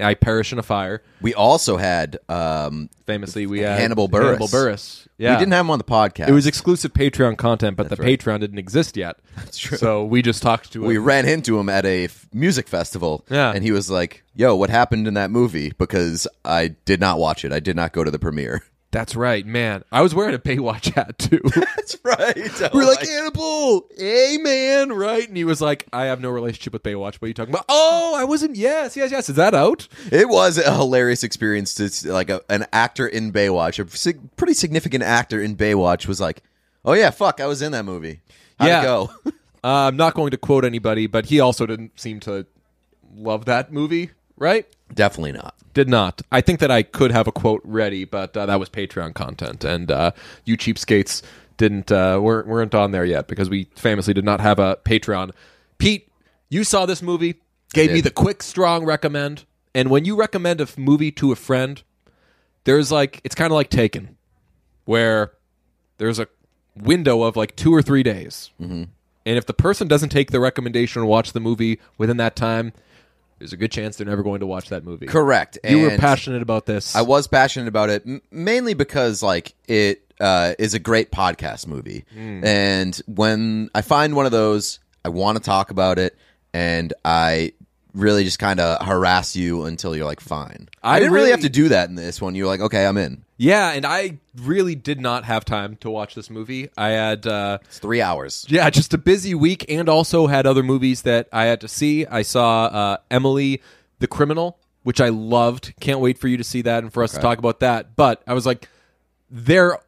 [0.00, 2.18] I perish in a fire." We also had.
[2.28, 4.26] Um, Famously, we had Hannibal Burris.
[4.26, 5.06] Hannibal Buress.
[5.18, 6.28] Yeah, We didn't have him on the podcast.
[6.28, 8.18] It was exclusive Patreon content, but the right.
[8.18, 9.16] Patreon didn't exist yet.
[9.36, 9.76] That's true.
[9.76, 10.86] So we just talked to him.
[10.88, 13.24] we ran into him at a f- music festival.
[13.28, 13.50] Yeah.
[13.52, 15.72] And he was like, yo, what happened in that movie?
[15.76, 17.52] Because I did not watch it.
[17.52, 18.62] I did not go to the premiere.
[18.98, 19.84] That's right, man.
[19.92, 21.38] I was wearing a Baywatch hat too.
[21.54, 22.70] That's right.
[22.74, 25.28] We're like Hannibal, hey man, right?
[25.28, 27.14] And he was like, "I have no relationship with Baywatch.
[27.14, 28.56] What are you talking about?" Oh, I wasn't.
[28.56, 29.28] Yes, yes, yes.
[29.28, 29.86] Is that out?
[30.10, 34.54] It was a hilarious experience to like a, an actor in Baywatch, a sig- pretty
[34.54, 36.42] significant actor in Baywatch was like,
[36.84, 38.20] "Oh yeah, fuck, I was in that movie.
[38.58, 38.82] How'd Yeah.
[38.82, 39.10] go?"
[39.62, 42.46] Uh, I'm not going to quote anybody, but he also didn't seem to
[43.14, 44.66] love that movie, right?
[44.94, 45.54] Definitely not.
[45.74, 46.22] Did not.
[46.32, 49.64] I think that I could have a quote ready, but uh, that was Patreon content,
[49.64, 50.12] and uh,
[50.44, 51.22] you cheapskates
[51.56, 55.32] didn't uh, weren't weren't on there yet because we famously did not have a Patreon.
[55.76, 56.10] Pete,
[56.48, 57.40] you saw this movie,
[57.74, 61.36] gave me the quick, strong recommend, and when you recommend a f- movie to a
[61.36, 61.82] friend,
[62.64, 64.16] there's like it's kind of like Taken,
[64.86, 65.32] where
[65.98, 66.28] there's a
[66.74, 68.84] window of like two or three days, mm-hmm.
[69.26, 72.72] and if the person doesn't take the recommendation or watch the movie within that time,
[73.38, 75.06] there's a good chance they're never going to watch that movie.
[75.06, 75.58] Correct.
[75.68, 76.94] You were And passionate about this.
[76.96, 81.66] I was passionate about it m- mainly because like it uh, is a great podcast
[81.66, 82.44] movie, Hmm.
[82.44, 86.16] and when I find one of those, I want to talk about it,
[86.52, 87.52] and I
[87.94, 90.68] really just kind of harass you until you're like fine.
[90.82, 92.34] I, I didn't really, really- have to do that in this one.
[92.34, 93.24] You're like, okay, I'm in.
[93.40, 96.70] Yeah, and I really did not have time to watch this movie.
[96.76, 98.44] I had uh It's three hours.
[98.48, 102.04] yeah, just a busy week and also had other movies that I had to see.
[102.06, 103.62] I saw uh Emily
[104.00, 105.72] the Criminal, which I loved.
[105.80, 107.94] Can't wait for you to see that and for us to talk about that.
[107.94, 108.68] But I was like
[109.30, 109.78] there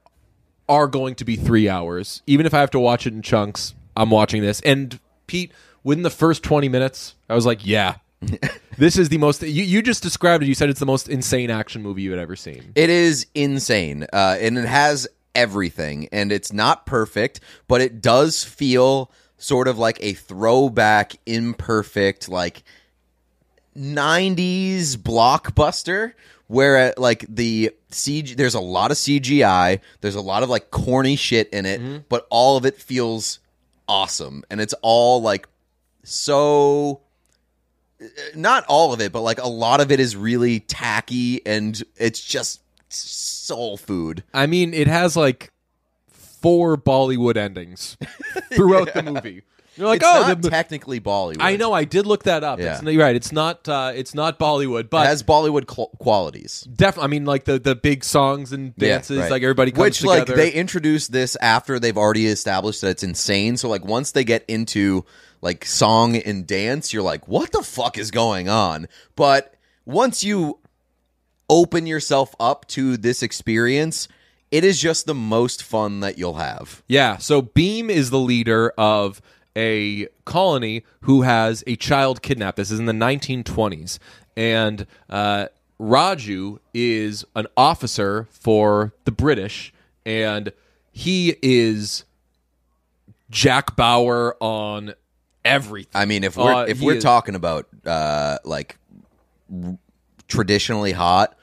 [0.69, 2.23] are going to be 3 hours.
[2.29, 4.61] Even if I have to watch it in chunks, I'm watching this.
[4.61, 5.51] And Pete,
[5.83, 7.97] within the first 20 minutes, I was like, yeah.
[8.79, 10.47] this is the most you, you just described it.
[10.47, 12.73] You said it's the most insane action movie you had ever seen.
[12.75, 18.45] It is insane, uh, and it has everything, and it's not perfect, but it does
[18.45, 22.63] feel sort of like a throwback, imperfect, like
[23.77, 26.13] '90s blockbuster.
[26.47, 30.71] Where uh, like the CG, there's a lot of CGI, there's a lot of like
[30.71, 33.39] corny shit in it, but all of it feels
[33.89, 35.47] awesome, and it's all like
[36.03, 37.01] so
[38.35, 42.23] not all of it, but like a lot of it is really tacky and it's
[42.23, 44.25] just soul food.
[44.33, 45.53] I mean, it has like
[46.11, 47.97] four Bollywood endings
[48.55, 49.43] throughout the movie.
[49.77, 51.37] You're like, it's oh, not the, technically Bollywood.
[51.41, 51.73] I know.
[51.73, 52.59] I did look that up.
[52.59, 52.75] Yeah.
[52.75, 53.15] It's, you're right.
[53.15, 53.69] It's not.
[53.69, 56.63] Uh, it's not Bollywood, It but has Bollywood cl- qualities.
[56.63, 57.05] definitely.
[57.05, 59.19] I mean, like the the big songs and Yeah, dances.
[59.21, 59.31] right.
[59.31, 60.19] Like everybody comes Which together.
[60.19, 63.57] like they introduce this after they've already established that it's insane.
[63.57, 65.07] So like once they get into
[65.41, 68.89] like song and dance, you're like, what the fuck is going on?
[69.17, 70.59] But once you
[71.49, 74.09] open yourself up to this experience,
[74.51, 76.83] it is just the most fun that you'll have.
[76.89, 77.17] Yeah.
[77.19, 79.21] So Bheem is the leader of
[79.57, 82.57] a colony who has a child kidnapped.
[82.57, 83.99] This is in the 1920s,
[84.37, 85.47] and uh,
[85.81, 89.73] Raju is an officer for the British,
[90.07, 90.53] and
[90.93, 92.05] he is
[93.31, 94.95] Jack Bauer on
[95.45, 95.91] everything.
[95.95, 98.77] I mean, if we're Uh, if we're is- talking about uh like
[99.53, 99.79] r-
[100.29, 101.37] traditionally hot,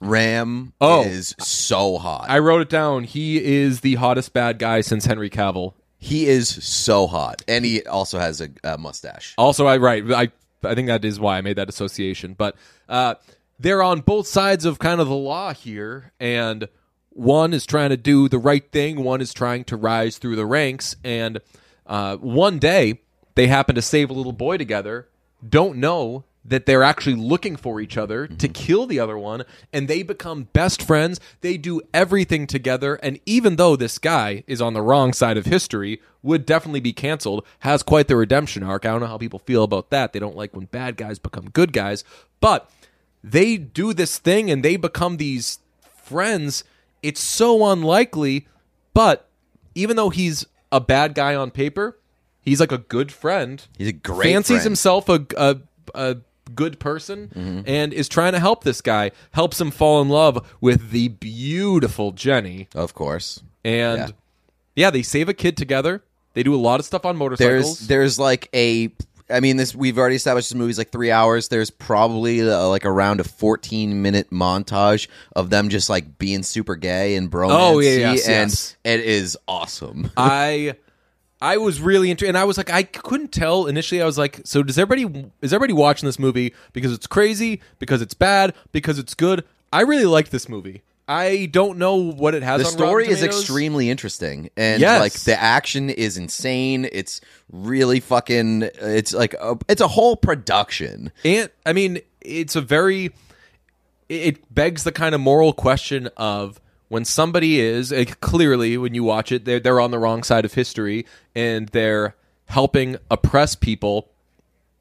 [0.00, 1.04] Ram Oh.
[1.04, 2.26] is so hot.
[2.28, 3.04] I wrote it down.
[3.04, 5.74] He is the hottest bad guy since Henry Cavill.
[5.98, 9.32] he is so hot, and he also has a, a mustache.
[9.38, 10.04] Also, I right.
[10.12, 10.30] I
[10.62, 12.34] I think that is why I made that association.
[12.34, 12.54] But
[12.88, 13.14] uh,
[13.58, 16.68] they're on both sides of kind of the law here, and
[17.10, 19.02] one is trying to do the right thing.
[19.02, 20.94] One is trying to rise through the ranks.
[21.02, 21.40] And
[21.86, 23.00] uh, one day
[23.36, 25.08] they happen to save a little boy together.
[25.48, 28.52] Don't know that they're actually looking for each other to mm-hmm.
[28.52, 31.20] kill the other one, and they become best friends.
[31.40, 35.46] They do everything together, and even though this guy is on the wrong side of
[35.46, 38.84] history, would definitely be canceled, has quite the redemption arc.
[38.84, 40.12] I don't know how people feel about that.
[40.12, 42.04] They don't like when bad guys become good guys,
[42.40, 42.70] but
[43.22, 45.58] they do this thing and they become these
[45.96, 46.64] friends.
[47.02, 48.46] It's so unlikely,
[48.94, 49.28] but
[49.74, 51.98] even though he's a bad guy on paper,
[52.46, 53.62] he's like a good friend.
[53.76, 54.64] He's a great fancies friend.
[54.64, 55.56] himself a, a
[55.94, 56.16] a
[56.54, 57.60] good person Mm-hmm.
[57.66, 59.10] and is trying to help this guy.
[59.32, 64.08] Helps him fall in love with the beautiful Jenny, Of course, and Yeah.
[64.76, 66.02] yeah, they save a kid together.
[66.34, 67.78] They do a lot of stuff on motorcycles.
[67.80, 68.90] there's there's like a.
[69.28, 71.48] I mean, this we've already established this movie's like three hours.
[71.48, 76.76] There's probably uh, like around a 14 minute montage of them just like being super
[76.76, 77.48] gay and bromance.
[77.58, 78.76] Oh, yeah, yes, and yes.
[78.84, 80.12] it is awesome.
[80.16, 80.76] I
[81.40, 84.00] I was really into and I was like I couldn't tell initially.
[84.00, 88.00] I was like so does everybody is everybody watching this movie because it's crazy because
[88.00, 89.44] it's bad because it's good?
[89.72, 90.82] I really like this movie.
[91.08, 95.00] I don't know what it has the story is extremely interesting and Yes.
[95.00, 96.88] like the action is insane.
[96.90, 97.20] It's
[97.52, 101.12] really fucking it's like a, it's a whole production.
[101.24, 103.12] And I mean it's a very
[104.08, 109.32] it begs the kind of moral question of when somebody is clearly when you watch
[109.32, 112.14] it they're they're on the wrong side of history and they're
[112.46, 114.10] helping oppress people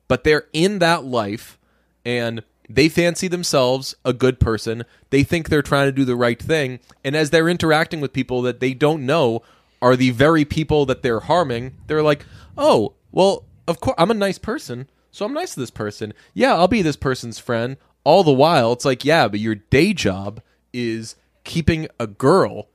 [0.08, 1.58] but they're in that life
[2.06, 4.86] and they fancy themselves a good person.
[5.10, 6.80] They think they're trying to do the right thing.
[7.04, 9.44] And as they're interacting with people that they don't know
[9.82, 12.26] are the very people that they're harming, they're like,
[12.58, 14.90] oh, well, of course, I'm a nice person.
[15.12, 16.14] So I'm nice to this person.
[16.34, 17.78] Yeah, I'll be this person's friend.
[18.04, 20.42] All the while, it's like, yeah, but your day job
[20.74, 21.16] is
[21.46, 22.68] keeping a girl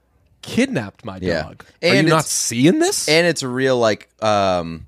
[0.43, 1.43] kidnapped, my Yeah.
[1.43, 1.65] dog.
[1.83, 3.09] Are And you not it's- seeing this?
[3.09, 4.87] and it's a real like um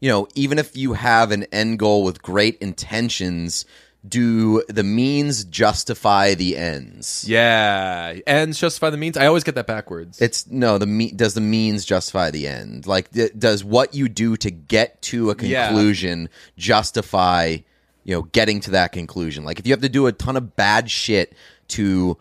[0.00, 3.66] you know even if you have an end goal with great intentions
[4.08, 8.14] do the means justify the ends yeah.
[8.26, 9.16] Ends justify the means.
[9.16, 10.20] I always get that backwards.
[10.22, 14.08] it's no the me- does the means justify the end like th- does what you
[14.08, 15.66] do to get to a Yeah.
[15.68, 17.56] conclusion justify
[18.04, 20.54] you know getting to that conclusion like if you have to do a ton of
[20.56, 21.32] bad shit
[21.68, 22.16] to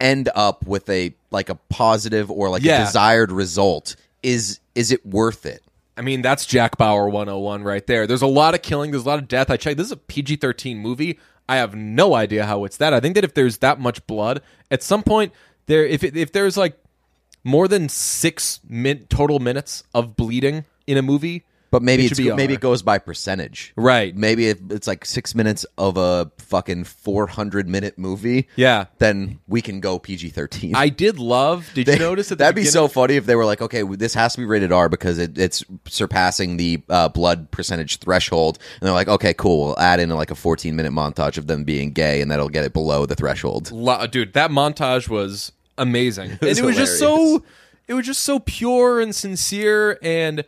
[0.00, 2.82] end up with a like a positive or like Yeah.
[2.82, 5.62] a desired result is is it worth it
[5.96, 8.08] I mean, that's Jack Bauer 101 right there.
[8.08, 9.48] There's a lot of killing, there's a lot of death.
[9.48, 9.76] I checked.
[9.76, 11.20] This is a PG 13 movie.
[11.48, 12.92] I have no idea how it's that.
[12.92, 14.42] I think that if there's that much blood,
[14.72, 15.32] at some point,
[15.66, 16.76] there if it, if there's like
[17.44, 21.44] more than six min- total minutes of bleeding in a movie,
[21.74, 23.72] But maybe it it's be maybe it goes by percentage.
[23.74, 24.14] Right.
[24.16, 28.46] Maybe if it's like six minutes of a fucking four hundred minute movie.
[28.54, 28.84] Yeah.
[28.98, 30.76] Then we can go PG thirteen.
[30.76, 31.68] I did love.
[31.74, 32.38] Did you notice that?
[32.38, 34.88] That'd be so funny if they were like, okay, this has to be rated R
[34.88, 39.80] because it, it's surpassing the uh, blood percentage threshold, and they're like, okay, cool, we'll
[39.80, 42.72] add in like a 14 minute montage of them being gay, and that'll get it
[42.72, 43.72] below the threshold.
[43.72, 47.42] Lo- dude that montage was amazing and was it was just so
[47.88, 50.44] it was just so pure and sincere and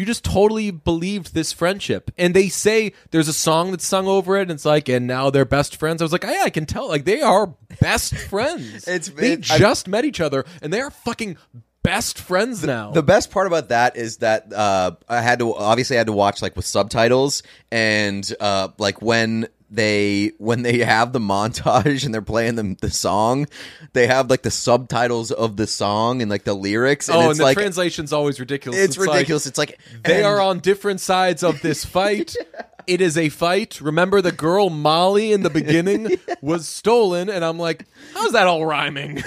[0.00, 2.10] you just totally believed this friendship.
[2.18, 5.30] And they say there's a song that's sung over it and it's like and now
[5.30, 6.00] they're best friends.
[6.00, 6.88] I was like yeah i can tell.
[6.88, 8.88] Like they are best friends.
[8.88, 11.36] It's- they it- I- just met each other and they are fucking
[11.82, 12.90] best friends now.
[12.90, 16.12] The best part about that is that uh, I had to obviously I had to
[16.12, 17.42] watch like with subtitles
[17.72, 22.90] and uh, like when they when they have the montage and they're playing the, the
[22.90, 23.46] song,
[23.92, 27.08] they have like the subtitles of the song and like the lyrics.
[27.08, 29.46] And oh it's and the like translation's always ridiculous it's, like, ridiculous.
[29.46, 32.34] it's like They and- are on different sides of this fight.
[32.86, 33.80] It is a fight.
[33.80, 38.66] Remember the girl Malli in the beginning was stolen, and I'm like, how's that all
[38.66, 39.22] rhyming?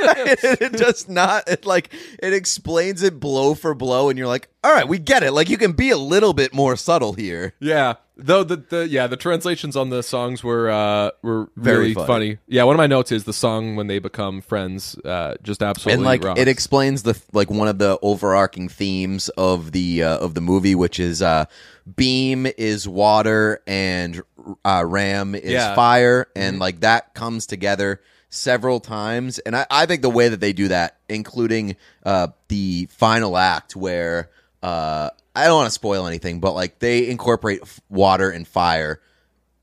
[0.60, 1.48] it does not.
[1.48, 1.92] It like
[2.22, 5.32] it explains it blow for blow, and you're like, all right, we get it.
[5.32, 7.54] Like you can be a little bit more subtle here.
[7.60, 7.94] yeah.
[8.20, 12.06] Though the, the yeah the translations on the songs were uh were Very really funny.
[12.08, 12.38] funny.
[12.48, 15.94] Yeah, one of my notes is the song when they become friends uh just absolutely
[15.94, 16.40] and like rocks.
[16.40, 20.74] it explains the like one of the overarching themes of the uh, of the movie
[20.74, 21.44] which is uh
[21.88, 24.20] Bheem is water and
[24.64, 25.76] uh ram is Yeah.
[25.76, 30.40] fire and like that comes together several times and I, I think the way that
[30.40, 34.30] they do that including uh the final act where
[34.62, 39.00] uh i don't want to spoil anything but like they incorporate f- water and fire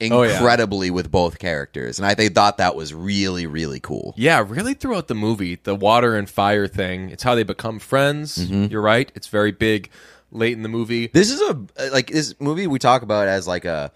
[0.02, 0.34] Oh, yeah.
[0.34, 4.74] incredibly with both characters and i they thought that was really really cool Yeah, really
[4.74, 8.38] throughout the movie, the water and fire thing, it's how they become friends.
[8.38, 8.72] Mm-hmm.
[8.72, 9.10] You're right.
[9.16, 9.90] It's very big
[10.32, 11.08] late in the movie.
[11.08, 13.92] This is a like this movie we talk about as like a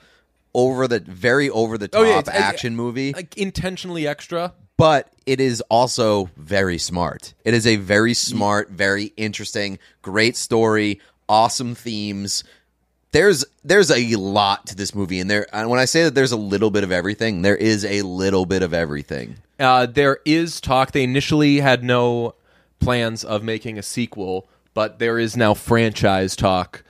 [0.53, 4.53] over the very over the top Oh, yeah, action movie, Like intentionally extra.
[4.77, 7.33] but it is also very smart.
[7.45, 12.43] It is a very smart, very interesting, great story, awesome themes.
[13.11, 16.31] There's there's a lot to this movie, and there and when I say that there's
[16.31, 19.35] a little bit of everything, there is a little bit of everything.
[19.59, 20.91] Uh, there is talk.
[20.91, 22.35] They initially had no
[22.79, 26.83] plans of making a sequel, but there is now franchise talk.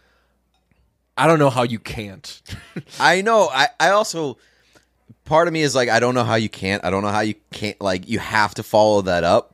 [1.20, 2.42] I don't know how you can't.
[3.00, 3.50] I know.
[3.52, 4.38] I, I also
[5.26, 6.84] part of me is like I don't know how you can't.
[6.86, 9.54] I don't know how you can't like you have to follow that up,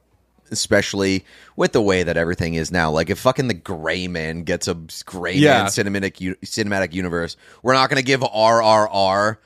[0.51, 2.91] especially with the way that everything is now.
[2.91, 5.63] Like if fucking the Gray Man gets a Gray Yeah.
[5.63, 9.38] Man cinematic u- cinematic universe, we're not going to give RRR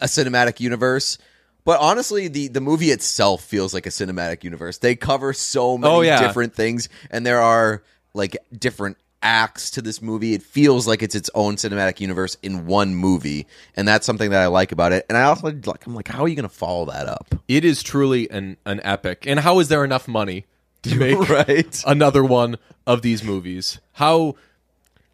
[0.00, 1.18] a cinematic universe.
[1.64, 4.78] But honestly, the the movie itself feels like a cinematic universe.
[4.78, 6.20] They cover so many Oh, yeah.
[6.26, 7.82] different things, and there are
[8.14, 10.34] like different acts to this movie.
[10.34, 13.46] It feels like it's its own cinematic universe in one movie,
[13.76, 15.04] and that's something that I like about it.
[15.08, 17.34] And I also like, I'm like, how are you going to follow that up?
[17.48, 19.24] It is truly an an epic.
[19.26, 20.46] And how is there enough money
[20.82, 21.82] to make right?
[21.86, 22.56] another one
[22.86, 23.80] of these movies?
[23.94, 24.36] How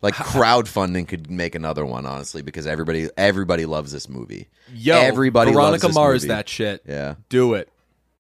[0.03, 4.49] Like crowdfunding could make another one, honestly, because everybody everybody loves this movie.
[4.75, 6.29] yo everybody Veronica loves this Mars movie.
[6.35, 6.83] that shit.
[6.87, 7.15] Yeah.
[7.31, 7.69] Do it.